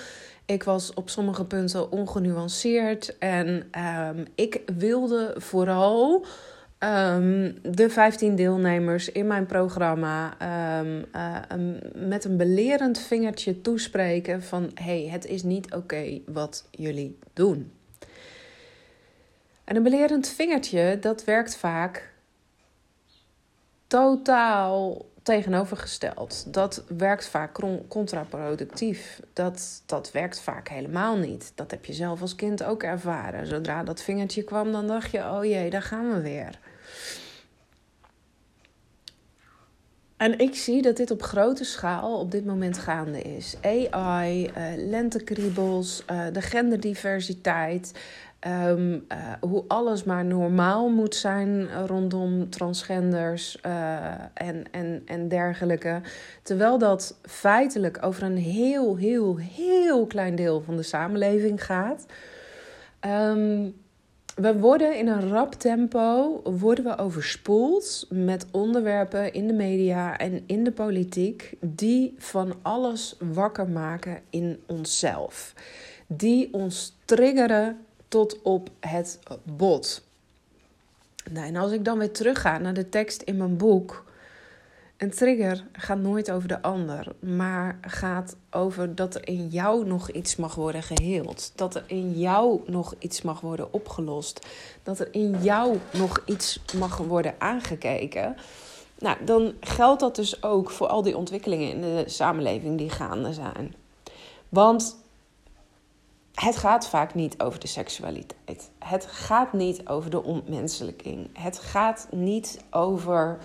Ik 0.45 0.63
was 0.63 0.93
op 0.93 1.09
sommige 1.09 1.45
punten 1.45 1.91
ongenuanceerd. 1.91 3.17
En 3.17 3.69
um, 4.07 4.25
ik 4.35 4.61
wilde 4.77 5.35
vooral 5.37 6.25
um, 6.83 7.57
de 7.61 7.89
15 7.89 8.35
deelnemers 8.35 9.11
in 9.11 9.27
mijn 9.27 9.45
programma 9.45 10.33
um, 10.79 11.05
uh, 11.15 11.37
met 11.93 12.25
een 12.25 12.37
belerend 12.37 12.99
vingertje 12.99 13.61
toespreken 13.61 14.43
van 14.43 14.71
hey, 14.73 15.07
het 15.09 15.25
is 15.25 15.43
niet 15.43 15.73
oké 15.73 16.19
wat 16.25 16.67
jullie 16.71 17.19
doen. 17.33 17.71
En 19.63 19.75
een 19.75 19.83
belerend 19.83 20.27
vingertje, 20.27 20.97
dat 20.99 21.23
werkt 21.23 21.55
vaak 21.55 22.13
totaal 23.87 25.05
tegenovergesteld. 25.23 26.53
Dat 26.53 26.83
werkt 26.97 27.27
vaak 27.27 27.59
contraproductief. 27.87 29.19
Dat, 29.33 29.83
dat 29.85 30.11
werkt 30.11 30.41
vaak 30.41 30.69
helemaal 30.69 31.17
niet. 31.17 31.51
Dat 31.55 31.71
heb 31.71 31.85
je 31.85 31.93
zelf 31.93 32.21
als 32.21 32.35
kind 32.35 32.63
ook 32.63 32.83
ervaren. 32.83 33.47
Zodra 33.47 33.83
dat 33.83 34.01
vingertje 34.01 34.43
kwam, 34.43 34.71
dan 34.71 34.87
dacht 34.87 35.11
je: 35.11 35.19
oh 35.19 35.43
jee, 35.43 35.69
daar 35.69 35.81
gaan 35.81 36.13
we 36.13 36.21
weer. 36.21 36.59
En 40.23 40.39
ik 40.39 40.55
zie 40.55 40.81
dat 40.81 40.97
dit 40.97 41.11
op 41.11 41.21
grote 41.21 41.63
schaal 41.63 42.19
op 42.19 42.31
dit 42.31 42.45
moment 42.45 42.77
gaande 42.77 43.21
is. 43.21 43.55
AI, 43.61 44.45
uh, 44.45 44.73
eh, 44.73 44.89
lentekriebels, 44.89 46.03
uh, 46.11 46.25
de 46.33 46.41
genderdiversiteit. 46.41 47.91
Um, 48.67 48.93
uh, 48.93 49.33
hoe 49.41 49.63
alles 49.67 50.03
maar 50.03 50.25
normaal 50.25 50.89
moet 50.89 51.15
zijn 51.15 51.85
rondom 51.85 52.49
transgenders 52.49 53.61
en, 54.33 54.63
en, 54.71 55.01
en 55.05 55.27
dergelijke. 55.27 56.01
Terwijl 56.41 56.77
dat 56.77 57.17
feitelijk 57.21 57.97
over 58.01 58.23
een 58.23 58.37
heel, 58.37 58.97
heel, 58.97 59.37
heel 59.37 60.05
klein 60.05 60.35
deel 60.35 60.61
van 60.61 60.75
de 60.75 60.83
samenleving 60.83 61.65
gaat. 61.65 62.05
Um, 63.05 63.82
we 64.35 64.59
worden 64.59 64.97
in 64.97 65.07
een 65.07 65.29
rap 65.29 65.53
tempo 65.53 66.41
worden 66.43 66.83
we 66.83 66.97
overspoeld 66.97 68.07
met 68.09 68.45
onderwerpen 68.51 69.33
in 69.33 69.47
de 69.47 69.53
media 69.53 70.17
en 70.17 70.43
in 70.45 70.63
de 70.63 70.71
politiek 70.71 71.53
die 71.59 72.15
van 72.17 72.53
alles 72.61 73.15
wakker 73.19 73.69
maken 73.69 74.21
in 74.29 74.61
onszelf. 74.65 75.53
Die 76.07 76.53
ons 76.53 76.95
triggeren 77.05 77.77
tot 78.07 78.41
op 78.41 78.69
het 78.79 79.19
bot. 79.43 80.03
Nou, 81.31 81.47
en 81.47 81.55
als 81.55 81.71
ik 81.71 81.85
dan 81.85 81.97
weer 81.97 82.11
terugga 82.11 82.57
naar 82.57 82.73
de 82.73 82.89
tekst 82.89 83.21
in 83.21 83.37
mijn 83.37 83.57
boek, 83.57 84.05
een 85.03 85.11
trigger 85.11 85.63
gaat 85.71 85.97
nooit 85.97 86.31
over 86.31 86.47
de 86.47 86.61
ander, 86.61 87.07
maar 87.19 87.77
gaat 87.81 88.35
over 88.51 88.95
dat 88.95 89.15
er 89.15 89.27
in 89.27 89.47
jou 89.47 89.85
nog 89.85 90.09
iets 90.09 90.35
mag 90.35 90.55
worden 90.55 90.83
geheeld. 90.83 91.51
Dat 91.55 91.75
er 91.75 91.83
in 91.87 92.11
jou 92.11 92.61
nog 92.65 92.93
iets 92.99 93.21
mag 93.21 93.41
worden 93.41 93.73
opgelost. 93.73 94.47
Dat 94.83 94.99
er 94.99 95.07
in 95.11 95.37
jou 95.41 95.77
nog 95.93 96.21
iets 96.25 96.59
mag 96.77 96.97
worden 96.97 97.35
aangekeken. 97.37 98.35
Nou, 98.99 99.17
dan 99.25 99.53
geldt 99.59 99.99
dat 99.99 100.15
dus 100.15 100.43
ook 100.43 100.69
voor 100.69 100.87
al 100.87 101.01
die 101.01 101.17
ontwikkelingen 101.17 101.69
in 101.69 101.81
de 101.81 102.03
samenleving 102.05 102.77
die 102.77 102.89
gaande 102.89 103.33
zijn. 103.33 103.75
Want 104.49 104.97
het 106.33 106.57
gaat 106.57 106.87
vaak 106.87 107.13
niet 107.13 107.41
over 107.41 107.59
de 107.59 107.67
seksualiteit. 107.67 108.69
Het 108.79 109.05
gaat 109.05 109.53
niet 109.53 109.87
over 109.87 110.09
de 110.09 110.23
ontmenselijking. 110.23 111.29
Het 111.33 111.59
gaat 111.59 112.07
niet 112.11 112.63
over 112.69 113.39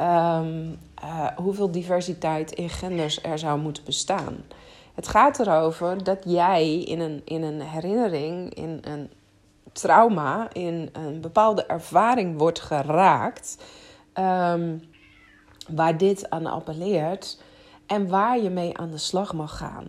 um, 0.00 0.78
uh, 1.04 1.26
hoeveel 1.36 1.70
diversiteit 1.70 2.52
in 2.52 2.68
genders 2.68 3.22
er 3.22 3.38
zou 3.38 3.60
moeten 3.60 3.84
bestaan. 3.84 4.44
Het 4.94 5.08
gaat 5.08 5.38
erover 5.38 6.04
dat 6.04 6.18
jij 6.24 6.82
in 6.82 7.00
een, 7.00 7.22
in 7.24 7.42
een 7.42 7.60
herinnering, 7.60 8.54
in 8.54 8.80
een 8.80 9.10
trauma, 9.72 10.52
in 10.52 10.88
een 10.92 11.20
bepaalde 11.20 11.66
ervaring 11.66 12.38
wordt 12.38 12.60
geraakt. 12.60 13.56
Um, 14.14 14.90
waar 15.68 15.98
dit 15.98 16.30
aan 16.30 16.46
appelleert 16.46 17.40
en 17.86 18.08
waar 18.08 18.38
je 18.38 18.50
mee 18.50 18.78
aan 18.78 18.90
de 18.90 18.98
slag 18.98 19.32
mag 19.32 19.56
gaan. 19.56 19.86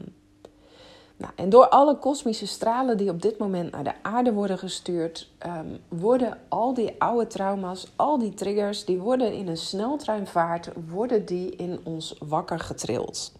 Nou, 1.23 1.35
en 1.35 1.49
door 1.49 1.69
alle 1.69 1.97
kosmische 1.97 2.47
stralen 2.47 2.97
die 2.97 3.09
op 3.09 3.21
dit 3.21 3.37
moment 3.37 3.71
naar 3.71 3.83
de 3.83 3.93
aarde 4.01 4.33
worden 4.33 4.57
gestuurd, 4.57 5.29
ehm, 5.37 5.67
worden 5.87 6.37
al 6.47 6.73
die 6.73 6.95
oude 6.97 7.27
trauma's, 7.27 7.91
al 7.95 8.17
die 8.17 8.33
triggers, 8.33 8.85
die 8.85 8.99
worden 8.99 9.33
in 9.33 9.47
een 9.47 9.57
sneltreinvaart, 9.57 10.69
worden 10.89 11.25
die 11.25 11.55
in 11.55 11.79
ons 11.83 12.15
wakker 12.19 12.59
getrild. 12.59 13.31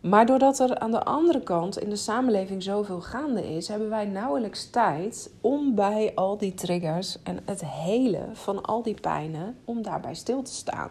Maar 0.00 0.26
doordat 0.26 0.58
er 0.58 0.78
aan 0.78 0.90
de 0.90 1.04
andere 1.04 1.40
kant 1.40 1.78
in 1.78 1.90
de 1.90 1.96
samenleving 1.96 2.62
zoveel 2.62 3.00
gaande 3.00 3.54
is, 3.54 3.68
hebben 3.68 3.88
wij 3.88 4.04
nauwelijks 4.04 4.70
tijd 4.70 5.30
om 5.40 5.74
bij 5.74 6.12
al 6.14 6.36
die 6.36 6.54
triggers 6.54 7.22
en 7.22 7.38
het 7.44 7.64
hele 7.64 8.20
van 8.32 8.62
al 8.62 8.82
die 8.82 9.00
pijnen, 9.00 9.56
om 9.64 9.82
daarbij 9.82 10.14
stil 10.14 10.42
te 10.42 10.54
staan. 10.54 10.90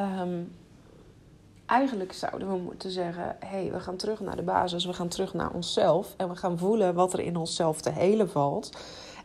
Um, 0.00 0.52
Eigenlijk 1.66 2.12
zouden 2.12 2.48
we 2.48 2.56
moeten 2.56 2.90
zeggen: 2.90 3.36
hé, 3.38 3.46
hey, 3.46 3.72
we 3.72 3.80
gaan 3.80 3.96
terug 3.96 4.20
naar 4.20 4.36
de 4.36 4.42
basis, 4.42 4.84
we 4.84 4.92
gaan 4.92 5.08
terug 5.08 5.34
naar 5.34 5.50
onszelf 5.50 6.14
en 6.16 6.28
we 6.28 6.36
gaan 6.36 6.58
voelen 6.58 6.94
wat 6.94 7.12
er 7.12 7.20
in 7.20 7.36
onszelf 7.36 7.80
te 7.80 7.90
helen 7.90 8.30
valt. 8.30 8.70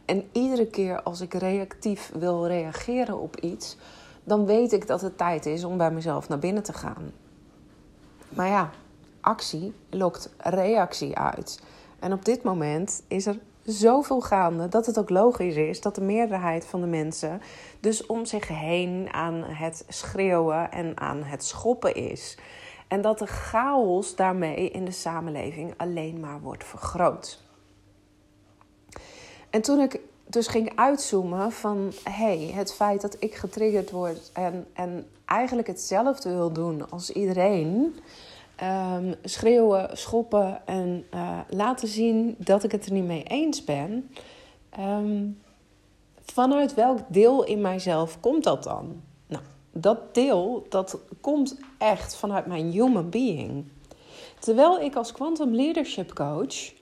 En 0.06 0.30
iedere 0.32 0.68
keer 0.68 1.02
als 1.02 1.22
ik 1.22 1.34
reactief 1.34 2.12
wil 2.14 2.48
reageren 2.48 3.20
op 3.20 3.36
iets, 3.40 3.78
dan 4.24 4.46
weet 4.46 4.72
ik 4.72 4.88
dat 4.88 5.02
het 5.02 5.18
tijd 5.18 5.46
is 5.46 5.64
om 5.64 5.78
bij 5.78 5.92
mezelf 5.92 6.30
naar 6.30 6.40
binnen 6.40 6.64
te 6.64 6.74
gaan. 6.74 7.12
Maar 8.30 8.48
ja, 8.48 8.70
actie 9.22 9.74
lokt 9.90 10.30
reactie 10.38 11.18
uit. 11.18 11.62
En 12.00 12.14
op 12.14 12.26
dit 12.26 12.44
moment 12.44 13.04
is 13.08 13.26
er 13.26 13.40
zoveel 13.72 14.22
gaande 14.22 14.68
dat 14.68 14.86
het 14.86 15.00
ook 15.00 15.10
logisch 15.10 15.56
is 15.56 15.82
dat 15.82 15.96
de 15.96 16.02
meerderheid 16.02 16.66
van 16.66 16.82
de 16.82 16.88
mensen 16.88 17.42
dus 17.80 18.06
om 18.06 18.26
zich 18.26 18.48
heen 18.48 19.08
aan 19.12 19.44
het 19.44 19.86
schreeuwen 19.88 20.72
en 20.72 21.00
aan 21.00 21.24
het 21.24 21.44
schoppen 21.44 21.96
is. 21.96 22.38
En 22.88 23.02
dat 23.02 23.20
de 23.20 23.28
chaos 23.28 24.16
daarmee 24.16 24.70
in 24.70 24.86
de 24.86 24.92
samenleving 24.92 25.74
alleen 25.78 26.20
maar 26.20 26.42
wordt 26.42 26.64
vergroot. 26.64 27.40
En 29.50 29.62
toen 29.62 29.80
ik 29.80 30.00
dus 30.26 30.48
ging 30.48 30.72
uitzoomen 30.76 31.52
van 31.52 31.94
hey, 32.04 32.52
het 32.54 32.74
feit 32.74 33.02
dat 33.02 33.16
ik 33.20 33.36
getriggerd 33.36 33.92
word 33.92 34.30
en, 34.34 34.68
en 34.74 35.08
eigenlijk 35.26 35.68
hetzelfde 35.68 36.30
wil 36.30 36.52
doen 36.52 36.90
als 36.90 37.12
iedereen. 37.12 38.00
Um, 38.64 39.16
schreeuwen, 39.24 39.98
schoppen 39.98 40.68
en 40.68 41.06
uh, 41.14 41.40
laten 41.50 41.88
zien 41.88 42.36
dat 42.38 42.64
ik 42.64 42.72
het 42.72 42.86
er 42.86 42.92
niet 42.92 43.06
mee 43.06 43.24
eens 43.24 43.64
ben. 43.64 44.10
Um, 44.80 45.42
vanuit 46.22 46.74
welk 46.74 47.00
deel 47.08 47.44
in 47.44 47.62
mijzelf 47.62 48.20
komt 48.20 48.44
dat 48.44 48.64
dan? 48.64 49.02
Nou, 49.28 49.44
dat 49.72 50.14
deel 50.16 50.66
dat 50.70 51.00
komt 51.22 51.60
echt 51.78 52.16
vanuit 52.16 52.46
mijn 52.46 52.72
human 52.72 53.10
being. 53.10 53.66
Terwijl 54.40 54.80
ik 54.80 54.96
als 54.96 55.12
quantum 55.12 55.56
leadership 55.56 56.14
coach 56.14 56.74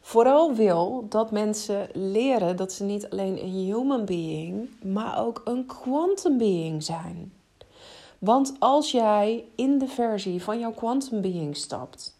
vooral 0.00 0.54
wil 0.54 1.06
dat 1.08 1.30
mensen 1.30 1.88
leren 1.92 2.56
dat 2.56 2.72
ze 2.72 2.84
niet 2.84 3.10
alleen 3.10 3.42
een 3.42 3.50
human 3.50 4.04
being, 4.04 4.68
maar 4.82 5.26
ook 5.26 5.42
een 5.44 5.66
quantum 5.66 6.38
being 6.38 6.82
zijn. 6.82 7.32
Want 8.18 8.56
als 8.58 8.90
jij 8.90 9.44
in 9.54 9.78
de 9.78 9.86
versie 9.86 10.42
van 10.42 10.58
jouw 10.58 10.72
quantum 10.72 11.20
being 11.20 11.56
stapt, 11.56 12.16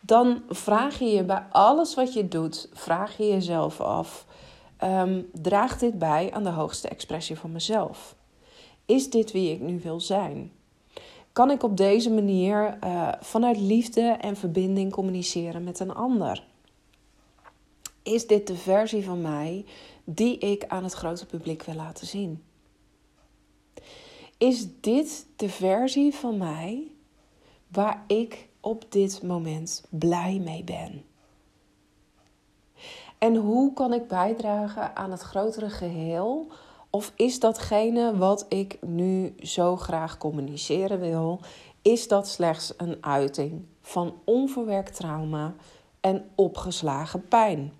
dan 0.00 0.42
vraag 0.48 0.98
je 0.98 1.04
je 1.04 1.24
bij 1.24 1.44
alles 1.50 1.94
wat 1.94 2.12
je 2.12 2.28
doet, 2.28 2.68
vraag 2.72 3.16
je 3.16 3.28
jezelf 3.28 3.80
af: 3.80 4.26
um, 4.84 5.28
draagt 5.32 5.80
dit 5.80 5.98
bij 5.98 6.32
aan 6.32 6.44
de 6.44 6.50
hoogste 6.50 6.88
expressie 6.88 7.38
van 7.38 7.52
mezelf? 7.52 8.16
Is 8.86 9.10
dit 9.10 9.32
wie 9.32 9.52
ik 9.52 9.60
nu 9.60 9.80
wil 9.80 10.00
zijn? 10.00 10.52
Kan 11.32 11.50
ik 11.50 11.62
op 11.62 11.76
deze 11.76 12.10
manier 12.10 12.78
uh, 12.84 13.08
vanuit 13.20 13.60
liefde 13.60 14.00
en 14.00 14.36
verbinding 14.36 14.92
communiceren 14.92 15.64
met 15.64 15.80
een 15.80 15.94
ander? 15.94 16.44
Is 18.02 18.26
dit 18.26 18.46
de 18.46 18.56
versie 18.56 19.04
van 19.04 19.20
mij 19.20 19.64
die 20.04 20.38
ik 20.38 20.64
aan 20.68 20.84
het 20.84 20.92
grote 20.92 21.26
publiek 21.26 21.62
wil 21.62 21.74
laten 21.74 22.06
zien? 22.06 22.42
Is 24.40 24.66
dit 24.80 25.26
de 25.36 25.48
versie 25.48 26.14
van 26.14 26.38
mij 26.38 26.92
waar 27.68 28.04
ik 28.06 28.48
op 28.60 28.84
dit 28.88 29.22
moment 29.22 29.84
blij 29.88 30.40
mee 30.44 30.64
ben? 30.64 31.04
En 33.18 33.36
hoe 33.36 33.72
kan 33.72 33.92
ik 33.92 34.08
bijdragen 34.08 34.96
aan 34.96 35.10
het 35.10 35.20
grotere 35.20 35.70
geheel? 35.70 36.46
Of 36.90 37.12
is 37.16 37.40
datgene 37.40 38.16
wat 38.16 38.46
ik 38.48 38.78
nu 38.82 39.34
zo 39.38 39.76
graag 39.76 40.18
communiceren 40.18 41.00
wil, 41.00 41.40
is 41.82 42.08
dat 42.08 42.28
slechts 42.28 42.74
een 42.76 42.96
uiting 43.00 43.64
van 43.80 44.14
onverwerkt 44.24 44.96
trauma 44.96 45.54
en 46.00 46.30
opgeslagen 46.34 47.28
pijn? 47.28 47.72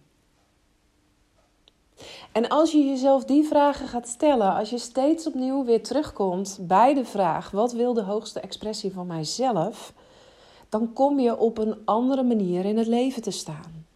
En 2.33 2.49
als 2.49 2.73
je 2.73 2.85
jezelf 2.85 3.25
die 3.25 3.45
vragen 3.45 3.89
gaat 3.89 4.09
stellen, 4.09 4.55
als 4.55 4.71
je 4.71 4.79
steeds 4.79 5.27
opnieuw 5.27 5.65
weer 5.65 5.83
terugkomt 5.83 6.59
bij 6.61 6.95
de 6.95 7.05
vraag: 7.05 7.51
wat 7.51 7.73
wil 7.73 7.95
de 7.95 8.03
hoogste 8.03 8.41
expressie 8.41 8.93
van 8.93 9.07
mijzelf? 9.07 9.93
Dan 10.69 10.93
kom 10.93 11.21
je 11.21 11.39
op 11.39 11.59
een 11.59 11.77
andere 11.85 12.23
manier 12.23 12.65
in 12.65 12.79
het 12.79 12.87
leven 12.87 13.23
te 13.23 13.31
staan. 13.31 13.87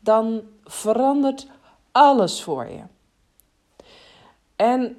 Dan 0.00 0.42
verandert 0.64 1.46
alles 1.92 2.42
voor 2.42 2.68
je. 2.68 2.82
En 4.56 4.96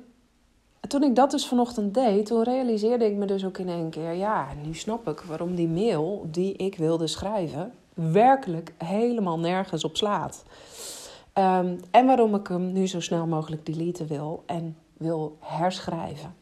toen 0.88 1.04
ik 1.04 1.16
dat 1.16 1.32
dus 1.32 1.48
vanochtend 1.48 1.94
deed, 1.94 2.26
toen 2.26 2.44
realiseerde 2.44 3.06
ik 3.06 3.16
me 3.16 3.26
dus 3.26 3.46
ook 3.46 3.58
in 3.58 3.70
één 3.70 3.90
keer: 3.90 4.14
ja, 4.14 4.48
nu 4.66 4.74
snap 4.74 5.08
ik 5.08 5.20
waarom 5.20 5.56
die 5.56 5.68
mail 5.68 6.28
die 6.32 6.54
ik 6.54 6.76
wilde 6.76 7.08
schrijven 7.08 7.74
werkelijk 7.94 8.74
helemaal 8.78 9.40
nergens 9.40 9.84
op 9.84 9.98
slaat. 9.98 10.44
Um, 11.38 11.80
en 11.92 12.06
waarom 12.06 12.36
ik 12.36 12.48
hem 12.48 12.72
nu 12.72 12.88
zo 12.88 13.00
snel 13.00 13.28
mogelijk 13.28 13.66
deleten 13.66 14.08
wil 14.08 14.44
en 14.46 14.78
wil 14.98 15.38
herschrijven. 15.40 16.36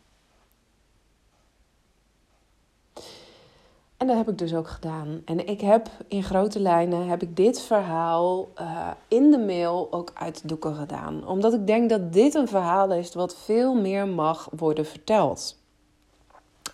En 3.97 4.07
dat 4.07 4.17
heb 4.17 4.29
ik 4.29 4.37
dus 4.37 4.53
ook 4.53 4.67
gedaan. 4.67 5.21
En 5.25 5.47
ik 5.47 5.61
heb 5.61 5.89
in 6.07 6.23
grote 6.23 6.59
lijnen 6.59 7.07
heb 7.07 7.21
ik 7.21 7.35
dit 7.35 7.61
verhaal 7.61 8.47
uh, 8.61 8.91
in 9.07 9.31
de 9.31 9.37
mail 9.37 9.87
ook 9.91 10.11
uit 10.13 10.41
de 10.41 10.47
doeken 10.47 10.75
gedaan. 10.75 11.27
Omdat 11.27 11.53
ik 11.53 11.67
denk 11.67 11.89
dat 11.89 12.13
dit 12.13 12.33
een 12.33 12.47
verhaal 12.47 12.91
is 12.91 13.13
wat 13.13 13.35
veel 13.35 13.75
meer 13.75 14.07
mag 14.07 14.49
worden 14.51 14.85
verteld. 14.85 15.57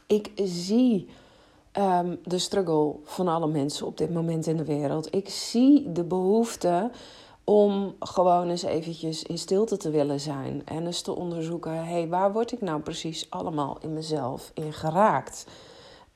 Ik 0.08 0.32
zie 0.36 1.10
um, 1.78 2.20
de 2.24 2.40
struggle 2.40 2.96
van 3.04 3.28
alle 3.28 3.48
mensen 3.48 3.88
op 3.88 3.98
dit 3.98 4.14
moment 4.14 4.48
in 4.48 4.58
de 4.58 4.66
wereld. 4.66 5.16
Ik 5.16 5.30
zie 5.30 5.92
de 5.92 6.04
behoefte 6.04 6.92
om 7.52 7.96
gewoon 8.00 8.50
eens 8.50 8.64
eventjes 8.64 9.24
in 9.24 9.38
stilte 9.38 9.78
te 9.78 9.90
willen 9.90 10.20
zijn. 10.20 10.62
En 10.66 10.86
eens 10.86 11.02
te 11.02 11.16
onderzoeken, 11.16 11.72
hé, 11.72 11.92
hey, 11.92 12.08
waar 12.08 12.34
word 12.34 12.52
ik 12.52 12.62
nou 12.62 12.82
precies 12.82 13.30
allemaal 13.30 13.78
in 13.82 13.94
mezelf 13.94 14.52
in 14.54 14.74
geraakt? 14.74 15.46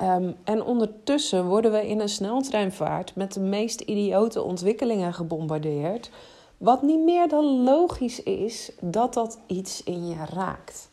Um, 0.01 0.35
en 0.43 0.63
ondertussen 0.63 1.45
worden 1.45 1.71
we 1.71 1.87
in 1.87 1.99
een 1.99 2.09
sneltreinvaart 2.09 3.15
met 3.15 3.33
de 3.33 3.39
meest 3.39 3.81
idiote 3.81 4.41
ontwikkelingen 4.41 5.13
gebombardeerd. 5.13 6.09
Wat 6.57 6.81
niet 6.81 7.03
meer 7.03 7.27
dan 7.27 7.63
logisch 7.63 8.23
is 8.23 8.71
dat 8.81 9.13
dat 9.13 9.39
iets 9.47 9.83
in 9.83 10.07
je 10.07 10.25
raakt. 10.33 10.89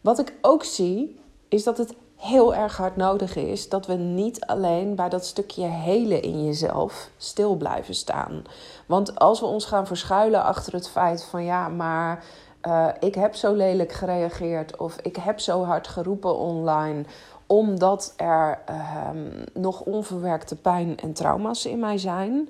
Wat 0.00 0.18
ik 0.18 0.34
ook 0.40 0.64
zie, 0.64 1.16
is 1.48 1.64
dat 1.64 1.78
het 1.78 1.94
heel 2.24 2.54
erg 2.54 2.76
hard 2.76 2.96
nodig 2.96 3.36
is 3.36 3.68
dat 3.68 3.86
we 3.86 3.94
niet 3.94 4.46
alleen 4.46 4.94
bij 4.94 5.08
dat 5.08 5.24
stukje 5.24 5.64
hele 5.66 6.20
in 6.20 6.44
jezelf 6.44 7.08
stil 7.16 7.54
blijven 7.54 7.94
staan. 7.94 8.42
Want 8.86 9.18
als 9.18 9.40
we 9.40 9.46
ons 9.46 9.64
gaan 9.64 9.86
verschuilen 9.86 10.42
achter 10.42 10.72
het 10.72 10.88
feit 10.88 11.24
van 11.24 11.44
ja, 11.44 11.68
maar 11.68 12.24
uh, 12.62 12.88
ik 13.00 13.14
heb 13.14 13.34
zo 13.34 13.54
lelijk 13.54 13.92
gereageerd 13.92 14.76
of 14.76 14.96
ik 15.02 15.16
heb 15.16 15.40
zo 15.40 15.64
hard 15.64 15.88
geroepen 15.88 16.36
online 16.36 17.04
omdat 17.46 18.12
er 18.16 18.62
uh, 18.70 19.08
nog 19.52 19.80
onverwerkte 19.80 20.56
pijn 20.56 20.96
en 20.96 21.12
trauma's 21.12 21.64
in 21.64 21.78
mij 21.78 21.98
zijn. 21.98 22.48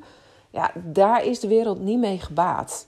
Ja, 0.51 0.71
daar 0.75 1.25
is 1.25 1.41
de 1.41 1.49
wereld 1.49 1.81
niet 1.81 1.99
mee 1.99 2.19
gebaat. 2.19 2.87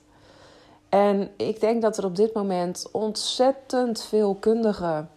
En 0.89 1.31
ik 1.37 1.61
denk 1.61 1.83
dat 1.83 1.99
er 1.99 2.05
op 2.05 2.17
dit 2.17 2.35
moment 2.35 2.89
ontzettend 2.93 4.03
veel 4.03 4.35
kundigen 4.35 5.11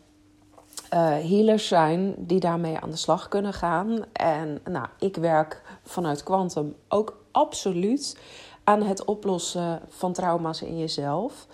uh, 0.93 0.99
healers 1.09 1.67
zijn 1.67 2.13
die 2.17 2.39
daarmee 2.39 2.79
aan 2.79 2.89
de 2.89 2.95
slag 2.95 3.27
kunnen 3.27 3.53
gaan. 3.53 4.05
En 4.11 4.61
nou, 4.69 4.87
ik 4.99 5.15
werk 5.15 5.61
vanuit 5.83 6.23
Quantum 6.23 6.75
ook 6.87 7.17
absoluut 7.31 8.17
aan 8.63 8.81
het 8.81 9.05
oplossen 9.05 9.81
van 9.89 10.13
trauma's 10.13 10.61
in 10.61 10.77
jezelf. 10.77 11.47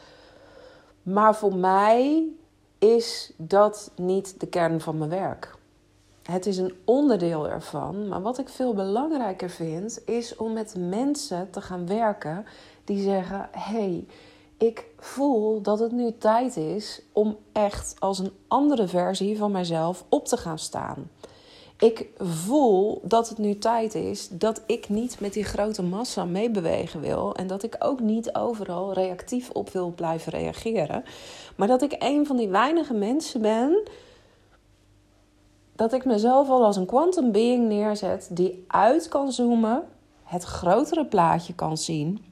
Maar 1.04 1.36
voor 1.36 1.56
mij 1.56 2.24
is 2.80 3.34
dat 3.38 3.92
niet 3.96 4.40
de 4.40 4.48
kern 4.48 4.82
van 4.82 4.98
mijn 4.98 5.10
werk. 5.10 5.56
Het 6.24 6.46
is 6.46 6.58
een 6.58 6.74
onderdeel 6.86 7.50
ervan, 7.50 8.08
maar 8.08 8.22
wat 8.22 8.38
ik 8.38 8.50
veel 8.50 8.74
belangrijker 8.74 9.50
vind, 9.50 10.02
is 10.06 10.36
om 10.36 10.54
met 10.54 10.76
mensen 10.78 11.50
te 11.50 11.62
gaan 11.62 11.88
werken 11.88 12.46
die 12.84 13.04
zeggen: 13.04 13.50
hey, 13.52 14.06
ik 14.58 14.86
voel 14.98 15.62
dat 15.62 15.80
het 15.80 15.92
nu 15.92 16.18
tijd 16.18 16.58
is 16.58 17.02
om 17.12 17.38
echt 17.52 17.96
als 18.00 18.20
een 18.20 18.32
andere 18.48 18.88
versie 18.88 19.38
van 19.38 19.52
mijzelf 19.52 20.06
op 20.10 20.26
te 20.26 20.38
gaan 20.38 20.60
staan. 20.60 21.10
Ik 21.78 22.08
voel 22.18 23.02
dat 23.04 23.30
het 23.30 23.38
nu 23.38 23.58
tijd 23.58 23.96
is 23.96 24.28
dat 24.30 24.62
ik 24.66 24.90
niet 24.90 25.20
met 25.20 25.34
die 25.34 25.44
grote 25.44 25.84
massa 25.84 26.26
meebewegen 26.26 27.02
wil. 27.02 27.36
En 27.36 27.48
dat 27.48 27.64
ik 27.64 27.76
ook 27.80 28.00
niet 28.00 28.36
overal 28.36 28.94
reactief 28.94 29.50
op 29.50 29.70
wil 29.70 29.90
blijven 29.96 30.32
reageren. 30.32 31.04
Maar 31.56 31.68
dat 31.68 31.82
ik 31.82 31.96
een 32.00 32.26
van 32.26 32.38
die 32.38 32.48
weinige 32.48 32.94
mensen 32.94 33.42
ben. 33.42 33.84
Dat 35.76 35.94
ik 35.94 36.06
mezelf 36.06 36.50
al 36.50 36.66
als 36.66 36.76
een 36.76 36.86
quantum 36.86 37.32
being 37.32 37.68
neerzet 37.68 38.28
die 38.32 38.64
uit 38.68 39.08
kan 39.08 39.32
zoomen, 39.32 39.84
het 40.24 40.44
grotere 40.44 41.06
plaatje 41.06 41.54
kan 41.54 41.78
zien. 41.78 42.26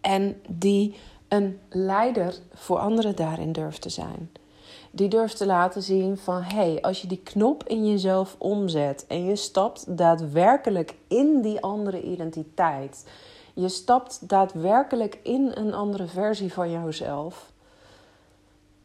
En 0.00 0.40
die 0.48 0.94
een 1.32 1.60
leider 1.68 2.38
voor 2.54 2.78
anderen 2.78 3.16
daarin 3.16 3.52
durft 3.52 3.82
te 3.82 3.88
zijn. 3.88 4.30
Die 4.90 5.08
durft 5.08 5.36
te 5.36 5.46
laten 5.46 5.82
zien 5.82 6.18
van 6.18 6.42
hé, 6.42 6.54
hey, 6.54 6.82
als 6.82 7.02
je 7.02 7.08
die 7.08 7.22
knop 7.22 7.64
in 7.64 7.86
jezelf 7.86 8.34
omzet 8.38 9.04
en 9.08 9.24
je 9.24 9.36
stapt 9.36 9.96
daadwerkelijk 9.98 10.94
in 11.08 11.40
die 11.40 11.62
andere 11.62 12.02
identiteit. 12.02 13.04
Je 13.54 13.68
stapt 13.68 14.28
daadwerkelijk 14.28 15.18
in 15.22 15.50
een 15.54 15.74
andere 15.74 16.06
versie 16.06 16.52
van 16.52 16.70
jouzelf. 16.70 17.50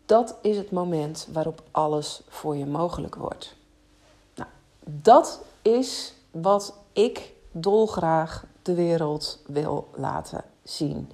Dat 0.06 0.36
is 0.42 0.58
het 0.58 0.72
moment 0.72 1.28
waarop 1.32 1.64
alles 1.72 2.22
voor 2.28 2.56
je 2.56 2.66
mogelijk 2.66 3.16
wordt. 3.16 3.56
Nou, 4.36 4.50
dat 4.84 5.42
is 5.62 6.14
wat 6.32 6.74
ik 6.94 7.34
dolgraag 7.52 8.46
de 8.62 8.74
wereld 8.74 9.42
wil 9.46 9.88
laten 9.96 10.44
zien. 10.64 11.12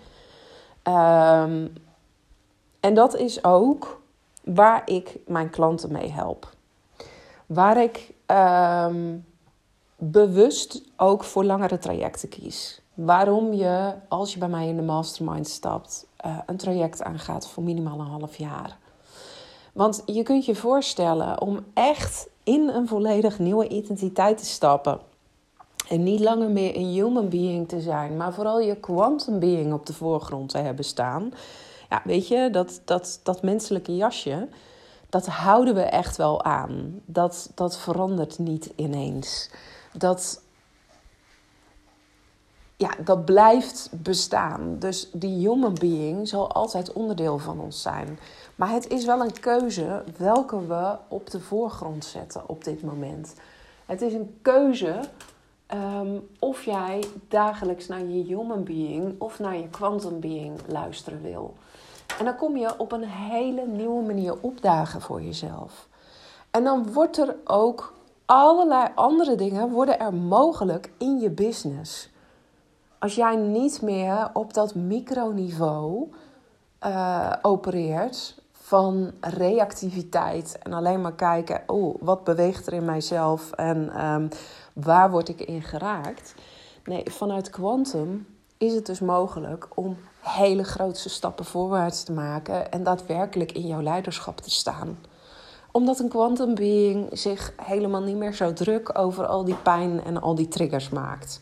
Ehm, 0.84 1.68
en 2.80 2.94
dat 2.94 3.16
is 3.16 3.44
ook 3.44 4.02
waar 4.44 4.82
ik 4.86 5.20
mijn 5.28 5.50
klanten 5.50 5.92
mee 5.92 6.12
help. 6.12 6.50
Waar 7.46 7.82
ik 7.82 8.14
ehm, 8.26 9.18
bewust 9.98 10.84
ook 10.98 11.24
voor 11.24 11.44
langere 11.44 11.78
trajecten 11.78 12.30
kies. 12.30 12.82
Waarom 12.94 13.54
je, 13.54 13.94
als 14.08 14.34
je 14.34 14.40
bij 14.40 14.48
mij 14.48 14.68
in 14.68 14.76
de 14.76 14.82
mastermind 14.82 15.48
stapt, 15.48 16.08
uh, 16.26 16.38
een 16.46 16.58
traject 16.58 17.04
aangaat 17.04 17.50
voor 17.50 17.64
minimaal 17.64 18.00
een 18.00 18.06
half 18.06 18.36
jaar. 18.36 18.78
Want 19.74 20.04
je 20.06 20.24
kunt 20.24 20.46
je 20.46 20.56
voorstellen 20.56 21.42
om 21.42 21.66
echt 21.74 22.28
in 22.44 22.70
een 22.70 22.88
volledig 22.88 23.40
nieuwe 23.40 23.68
identiteit 23.68 24.38
te 24.38 24.46
stappen. 24.46 25.00
En 25.90 26.04
niet 26.04 26.20
langer 26.20 26.50
meer 26.50 26.76
een 26.76 26.92
human 26.92 27.30
being 27.30 27.68
te 27.68 27.82
zijn, 27.82 28.18
maar 28.18 28.34
vooral 28.34 28.60
je 28.60 28.76
quantum 28.76 29.40
being 29.40 29.74
op 29.74 29.86
de 29.86 29.94
voorgrond 29.94 30.50
te 30.50 30.58
hebben 30.58 30.86
staan. 30.86 31.34
Ja, 31.90 32.02
weet 32.04 32.28
je, 32.28 32.50
dat, 32.52 32.82
dat, 32.86 33.20
dat 33.24 33.42
menselijke 33.42 33.96
jasje, 33.96 34.48
dat 35.10 35.28
houden 35.28 35.76
we 35.76 35.82
echt 35.82 36.18
wel 36.18 36.44
aan. 36.44 37.02
Dat, 37.06 37.52
dat 37.56 37.78
verandert 37.78 38.40
niet 38.40 38.72
ineens. 38.76 39.50
Dat, 39.98 40.42
ja, 42.78 42.90
dat 43.04 43.26
blijft 43.26 43.90
bestaan. 43.92 44.76
Dus 44.80 45.10
die 45.12 45.50
human 45.50 45.74
being 45.74 46.28
zal 46.28 46.52
altijd 46.52 46.94
onderdeel 46.94 47.40
van 47.40 47.60
ons 47.60 47.82
zijn. 47.82 48.20
Maar 48.56 48.70
het 48.70 48.88
is 48.88 49.06
wel 49.06 49.22
een 49.22 49.40
keuze 49.40 50.04
welke 50.18 50.68
we 50.68 50.96
op 51.08 51.30
de 51.30 51.40
voorgrond 51.40 52.06
zetten 52.06 52.50
op 52.50 52.64
dit 52.64 52.84
moment. 52.84 53.34
Het 53.86 54.02
is 54.02 54.14
een 54.14 54.38
keuze 54.42 55.00
Ehm, 55.74 56.20
of 56.40 56.64
jij 56.64 57.04
dagelijks 57.28 57.88
naar 57.88 58.06
je 58.06 58.24
human 58.24 58.64
being 58.64 59.22
of 59.22 59.40
naar 59.40 59.58
je 59.58 59.70
quantum 59.70 60.20
being 60.20 60.60
luisteren 60.68 61.22
wil. 61.22 61.54
En 62.20 62.26
dan 62.26 62.36
kom 62.36 62.58
je 62.58 62.80
op 62.80 62.92
een 62.92 63.04
hele 63.04 63.66
nieuwe 63.68 64.06
manier 64.06 64.42
opdagen 64.42 65.02
voor 65.02 65.22
jezelf. 65.22 65.88
En 66.52 66.64
dan 66.64 66.94
wordt 66.94 67.18
er 67.18 67.36
ook 67.46 67.94
allerlei 68.26 68.88
andere 68.96 69.36
dingen 69.36 69.70
worden 69.70 70.00
er 70.00 70.14
mogelijk 70.14 70.92
in 70.98 71.20
je 71.20 71.30
business. 71.30 72.10
Als 73.00 73.16
jij 73.16 73.36
niet 73.36 73.82
meer 73.82 74.30
op 74.34 74.54
dat 74.54 74.76
microniveau 74.76 76.12
uh, 76.86 77.34
opereert 77.42 78.42
van 78.52 79.12
reactiviteit 79.22 80.58
en 80.64 80.74
alleen 80.74 81.02
maar 81.02 81.16
kijken, 81.16 81.64
oh, 81.68 81.96
wat 82.00 82.24
beweegt 82.24 82.68
er 82.68 82.74
in 82.74 82.86
mijzelf 82.86 83.52
en 83.52 84.06
um, 84.06 84.30
waar 84.74 85.12
word 85.12 85.30
ik 85.30 85.42
in 85.42 85.62
geraakt? 85.62 86.36
Nee, 86.86 87.04
vanuit 87.12 87.50
kwantum 87.50 88.28
is 88.58 88.74
het 88.74 88.86
dus 88.86 89.00
mogelijk 89.00 89.68
om 89.74 89.98
hele 90.20 90.64
grootste 90.64 91.10
stappen 91.10 91.46
voorwaarts 91.46 92.04
te 92.04 92.12
maken 92.12 92.72
en 92.72 92.84
daadwerkelijk 92.84 93.52
in 93.52 93.68
jouw 93.68 93.82
leiderschap 93.82 94.42
te 94.42 94.50
staan. 94.50 95.00
Omdat 95.72 96.00
een 96.00 96.10
quantum 96.10 96.56
being 96.56 97.08
zich 97.12 97.54
helemaal 97.62 98.02
niet 98.02 98.16
meer 98.16 98.34
zo 98.34 98.54
druk 98.54 98.98
over 98.98 99.26
al 99.26 99.46
die 99.46 99.56
pijn 99.56 100.04
en 100.04 100.22
al 100.22 100.36
die 100.36 100.48
triggers 100.48 100.90
maakt. 100.90 101.42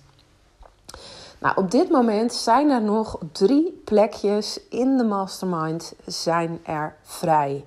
Nou, 1.40 1.58
op 1.58 1.72
dit 1.72 1.90
moment 1.90 2.34
zijn 2.34 2.70
er 2.70 2.82
nog 2.82 3.18
drie 3.32 3.82
plekjes 3.86 4.60
in 4.70 4.98
de 4.98 5.04
mastermind 5.04 5.94
zijn 6.06 6.60
er 6.64 6.96
vrij. 7.02 7.66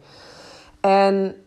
En 0.81 1.44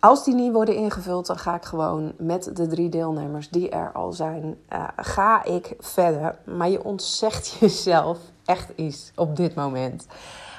als 0.00 0.24
die 0.24 0.34
niet 0.34 0.52
worden 0.52 0.74
ingevuld, 0.74 1.26
dan 1.26 1.38
ga 1.38 1.54
ik 1.54 1.64
gewoon 1.64 2.12
met 2.16 2.56
de 2.56 2.66
drie 2.66 2.88
deelnemers 2.88 3.48
die 3.48 3.68
er 3.68 3.92
al 3.92 4.12
zijn, 4.12 4.56
uh, 4.72 4.84
ga 4.96 5.44
ik 5.44 5.74
verder. 5.78 6.38
Maar 6.44 6.68
je 6.68 6.84
ontzegt 6.84 7.50
jezelf 7.60 8.18
echt 8.44 8.68
iets 8.76 9.12
op 9.14 9.36
dit 9.36 9.54
moment. 9.54 10.06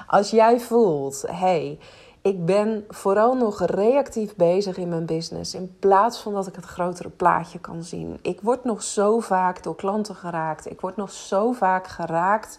Als 0.07 0.29
jij 0.29 0.59
voelt, 0.59 1.23
hey, 1.27 1.79
ik 2.21 2.45
ben 2.45 2.85
vooral 2.89 3.35
nog 3.35 3.65
reactief 3.65 4.35
bezig 4.35 4.77
in 4.77 4.89
mijn 4.89 5.05
business. 5.05 5.53
In 5.53 5.75
plaats 5.79 6.19
van 6.19 6.33
dat 6.33 6.47
ik 6.47 6.55
het 6.55 6.65
grotere 6.65 7.09
plaatje 7.09 7.59
kan 7.59 7.83
zien. 7.83 8.19
Ik 8.21 8.41
word 8.41 8.63
nog 8.63 8.83
zo 8.83 9.19
vaak 9.19 9.63
door 9.63 9.75
klanten 9.75 10.15
geraakt. 10.15 10.71
Ik 10.71 10.81
word 10.81 10.95
nog 10.95 11.11
zo 11.11 11.51
vaak 11.51 11.87
geraakt 11.87 12.57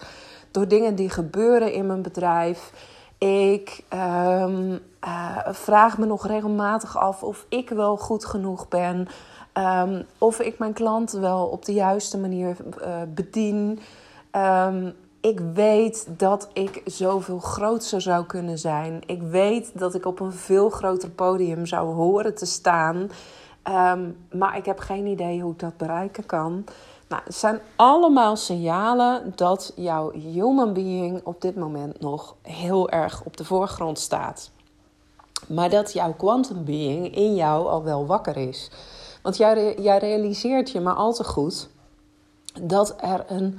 door 0.50 0.68
dingen 0.68 0.94
die 0.94 1.10
gebeuren 1.10 1.72
in 1.72 1.86
mijn 1.86 2.02
bedrijf. 2.02 2.72
Ik 3.22 3.84
um, 3.92 4.80
uh, 5.04 5.38
vraag 5.50 5.98
me 5.98 6.06
nog 6.06 6.26
regelmatig 6.26 6.98
af 6.98 7.22
of 7.22 7.46
ik 7.48 7.68
wel 7.68 7.96
goed 7.96 8.24
genoeg 8.24 8.68
ben. 8.68 9.08
Um, 9.54 10.06
of 10.18 10.40
ik 10.40 10.58
mijn 10.58 10.72
klanten 10.72 11.20
wel 11.20 11.46
op 11.46 11.64
de 11.64 11.72
juiste 11.72 12.18
manier 12.18 12.56
uh, 12.80 12.96
bedien. 13.08 13.78
Um, 14.66 14.94
ik 15.20 15.40
weet 15.54 16.08
dat 16.16 16.48
ik 16.52 16.82
zoveel 16.84 17.38
groter 17.38 18.00
zou 18.00 18.26
kunnen 18.26 18.58
zijn. 18.58 19.02
Ik 19.06 19.22
weet 19.22 19.78
dat 19.78 19.94
ik 19.94 20.06
op 20.06 20.20
een 20.20 20.32
veel 20.32 20.70
groter 20.70 21.10
podium 21.10 21.66
zou 21.66 21.94
horen 21.94 22.34
te 22.34 22.46
staan. 22.46 23.10
Maar 24.30 24.56
ik 24.56 24.64
heb 24.64 24.78
geen 24.78 25.06
idee 25.06 25.40
hoe 25.40 25.52
ik 25.52 25.58
dat 25.58 25.76
bereiken 25.76 26.26
kan. 26.26 26.64
Nou, 27.12 27.24
het 27.24 27.36
zijn 27.36 27.60
allemaal 27.76 28.36
signalen 28.36 29.32
dat 29.36 29.72
jouw 29.76 30.10
human 30.10 30.72
being 30.72 31.20
op 31.24 31.40
dit 31.40 31.56
moment 31.56 32.00
nog 32.00 32.36
heel 32.42 32.90
erg 32.90 33.22
op 33.24 33.36
de 33.36 33.44
voorgrond 33.44 33.98
staat. 33.98 34.50
Maar 35.48 35.70
dat 35.70 35.92
jouw 35.92 36.14
quantum 36.14 36.64
being 36.64 37.14
in 37.14 37.34
jou 37.34 37.68
al 37.68 37.82
wel 37.82 38.06
wakker 38.06 38.36
is. 38.36 38.70
Want 39.22 39.36
jij, 39.36 39.74
jij 39.80 39.98
realiseert 39.98 40.70
je 40.70 40.80
maar 40.80 40.94
al 40.94 41.12
te 41.12 41.24
goed 41.24 41.68
dat 42.62 42.94
er 43.00 43.24
een 43.28 43.58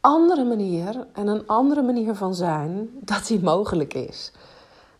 andere 0.00 0.44
manier 0.44 1.06
en 1.12 1.26
een 1.26 1.46
andere 1.46 1.82
manier 1.82 2.14
van 2.14 2.34
zijn 2.34 2.90
dat 3.00 3.26
die 3.26 3.42
mogelijk 3.42 3.94
is. 3.94 4.32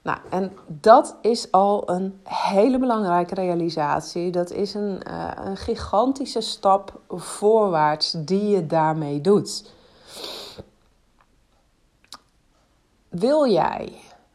Nou, 0.06 0.18
en 0.30 0.52
dat 0.66 1.16
is 1.20 1.52
al 1.52 1.90
een 1.90 2.20
hele 2.24 2.78
belangrijke 2.78 3.34
realisatie. 3.34 4.30
Dat 4.30 4.50
is 4.50 4.74
een, 4.74 5.00
uh, 5.08 5.30
een 5.34 5.56
gigantische 5.56 6.40
stap 6.40 7.00
voorwaarts 7.08 8.10
die 8.18 8.48
je 8.48 8.66
daarmee 8.66 9.20
doet. 9.20 9.72
Wil 13.08 13.50
jij 13.50 13.92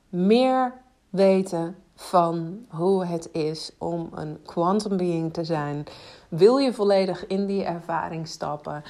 meer 0.10 0.73
weten 1.10 1.75
van 2.01 2.65
hoe 2.69 3.05
het 3.05 3.29
is 3.31 3.71
om 3.77 4.09
een 4.15 4.39
quantum 4.45 4.97
being 4.97 5.33
te 5.33 5.43
zijn? 5.43 5.83
Wil 6.29 6.57
je 6.57 6.73
volledig 6.73 7.27
in 7.27 7.45
die 7.45 7.63
ervaring 7.63 8.27
stappen? 8.27 8.83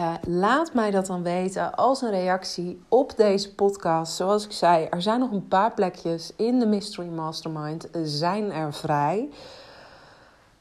Uh, 0.00 0.14
laat 0.26 0.74
mij 0.74 0.90
dat 0.90 1.06
dan 1.06 1.22
weten 1.22 1.74
als 1.74 2.02
een 2.02 2.10
reactie 2.10 2.82
op 2.88 3.16
deze 3.16 3.54
podcast. 3.54 4.16
Zoals 4.16 4.44
ik 4.44 4.52
zei, 4.52 4.86
er 4.90 5.02
zijn 5.02 5.20
nog 5.20 5.30
een 5.30 5.48
paar 5.48 5.72
plekjes 5.72 6.32
in 6.36 6.58
de 6.58 6.66
Mystery 6.66 7.08
Mastermind 7.08 7.88
zijn 8.02 8.52
er 8.52 8.72
vrij. 8.72 9.28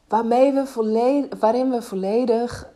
Waarmee 0.07 0.53
we 0.53 0.65
volledig, 0.65 1.39
waarin 1.39 1.69
we 1.69 1.81
volledig 1.81 2.67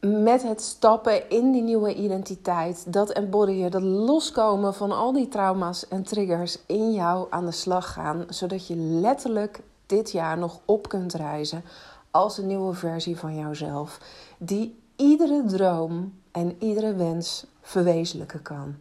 met 0.00 0.42
het 0.42 0.62
stappen 0.62 1.30
in 1.30 1.52
die 1.52 1.62
nieuwe 1.62 1.94
identiteit, 1.94 2.92
dat 2.92 3.10
embodyen, 3.10 3.70
dat 3.70 3.82
loskomen 3.82 4.74
van 4.74 4.92
al 4.92 5.12
die 5.12 5.28
trauma's 5.28 5.88
en 5.88 6.02
triggers 6.02 6.58
in 6.66 6.92
jou 6.92 7.26
aan 7.30 7.46
de 7.46 7.52
slag 7.52 7.92
gaan, 7.92 8.24
zodat 8.28 8.66
je 8.66 8.76
letterlijk 8.76 9.60
dit 9.86 10.12
jaar 10.12 10.38
nog 10.38 10.60
op 10.64 10.88
kunt 10.88 11.14
reizen 11.14 11.64
als 12.10 12.38
een 12.38 12.46
nieuwe 12.46 12.74
versie 12.74 13.16
van 13.16 13.36
jouzelf, 13.36 14.00
die 14.38 14.78
iedere 14.96 15.44
droom 15.46 16.18
en 16.32 16.56
iedere 16.58 16.94
wens 16.94 17.46
verwezenlijken 17.60 18.42
kan. 18.42 18.74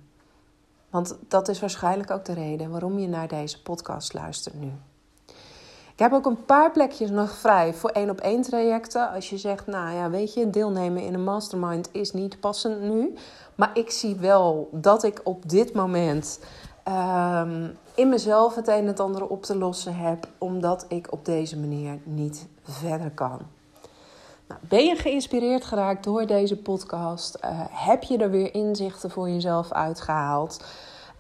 Want 0.90 1.18
dat 1.28 1.48
is 1.48 1.60
waarschijnlijk 1.60 2.12
ook 2.12 2.26
de 2.26 2.34
reden 2.34 2.70
waarom 2.70 3.00
je 3.00 3.08
naar 3.08 3.28
deze 3.28 3.62
podcast 3.62 4.14
luistert 4.14 4.60
nu. 4.60 4.72
Ik 6.00 6.06
heb 6.06 6.14
ook 6.14 6.26
een 6.26 6.46
paar 6.46 6.72
plekjes 6.72 7.10
nog 7.10 7.32
vrij 7.32 7.74
voor 7.74 7.90
één 7.90 8.10
op 8.10 8.20
één 8.20 8.42
trajecten. 8.42 9.12
Als 9.12 9.30
je 9.30 9.38
zegt, 9.38 9.68
nou 9.68 9.96
ja, 9.96 10.10
weet 10.10 10.34
je, 10.34 10.50
deelnemen 10.50 11.04
in 11.04 11.14
een 11.14 11.24
mastermind 11.24 11.90
is 11.92 12.12
niet 12.12 12.40
passend 12.40 12.82
nu. 12.82 13.14
Maar 13.56 13.70
ik 13.74 13.92
zie 13.92 14.16
wel 14.16 14.70
dat 14.72 15.04
ik 15.04 15.22
op 15.24 15.50
dit 15.50 15.74
moment 15.74 16.40
um, 16.88 17.78
in 17.96 18.10
mezelf 18.10 18.56
het 18.56 18.68
een 18.68 18.74
en 18.74 18.86
het 18.86 19.00
andere 19.00 19.30
op 19.30 19.44
te 19.44 19.58
lossen 19.58 19.96
heb, 19.96 20.28
omdat 20.38 20.86
ik 20.88 21.12
op 21.12 21.26
deze 21.26 21.58
manier 21.58 22.00
niet 22.04 22.48
verder 22.64 23.12
kan. 23.12 23.40
Nou, 24.48 24.62
ben 24.62 24.86
je 24.86 24.96
geïnspireerd 24.96 25.66
geraakt 25.66 26.04
door 26.04 26.26
deze 26.26 26.58
podcast? 26.58 27.38
Uh, 27.46 27.50
heb 27.70 28.04
je 28.04 28.18
er 28.18 28.32
weer 28.32 28.54
inzichten 28.54 29.12
voor 29.12 29.30
jezelf 29.30 29.72
uitgehaald? 29.72 30.64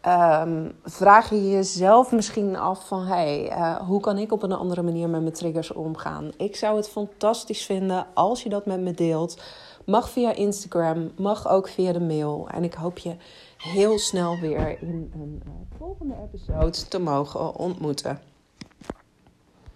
Um, 0.07 0.71
vraag 0.83 1.29
je 1.29 1.49
jezelf 1.49 2.11
misschien 2.11 2.55
af 2.55 2.87
van 2.87 3.05
hey, 3.05 3.51
uh, 3.51 3.75
hoe 3.75 3.99
kan 3.99 4.17
ik 4.17 4.31
op 4.31 4.43
een 4.43 4.51
andere 4.51 4.81
manier 4.81 5.09
met 5.09 5.21
mijn 5.21 5.33
triggers 5.33 5.71
omgaan? 5.71 6.31
Ik 6.37 6.55
zou 6.55 6.77
het 6.77 6.89
fantastisch 6.89 7.65
vinden 7.65 8.07
als 8.13 8.43
je 8.43 8.49
dat 8.49 8.65
met 8.65 8.79
me 8.79 8.91
deelt. 8.91 9.41
Mag 9.85 10.09
via 10.09 10.33
Instagram, 10.33 11.11
mag 11.17 11.49
ook 11.49 11.67
via 11.67 11.91
de 11.91 11.99
mail. 11.99 12.47
En 12.51 12.63
ik 12.63 12.73
hoop 12.73 12.97
je 12.97 13.15
heel 13.57 13.99
snel 13.99 14.39
weer 14.39 14.81
in 14.81 15.11
een 15.13 15.41
uh, 15.45 15.51
volgende 15.77 16.15
episode 16.27 16.87
te 16.87 16.99
mogen 16.99 17.55
ontmoeten. 17.55 18.28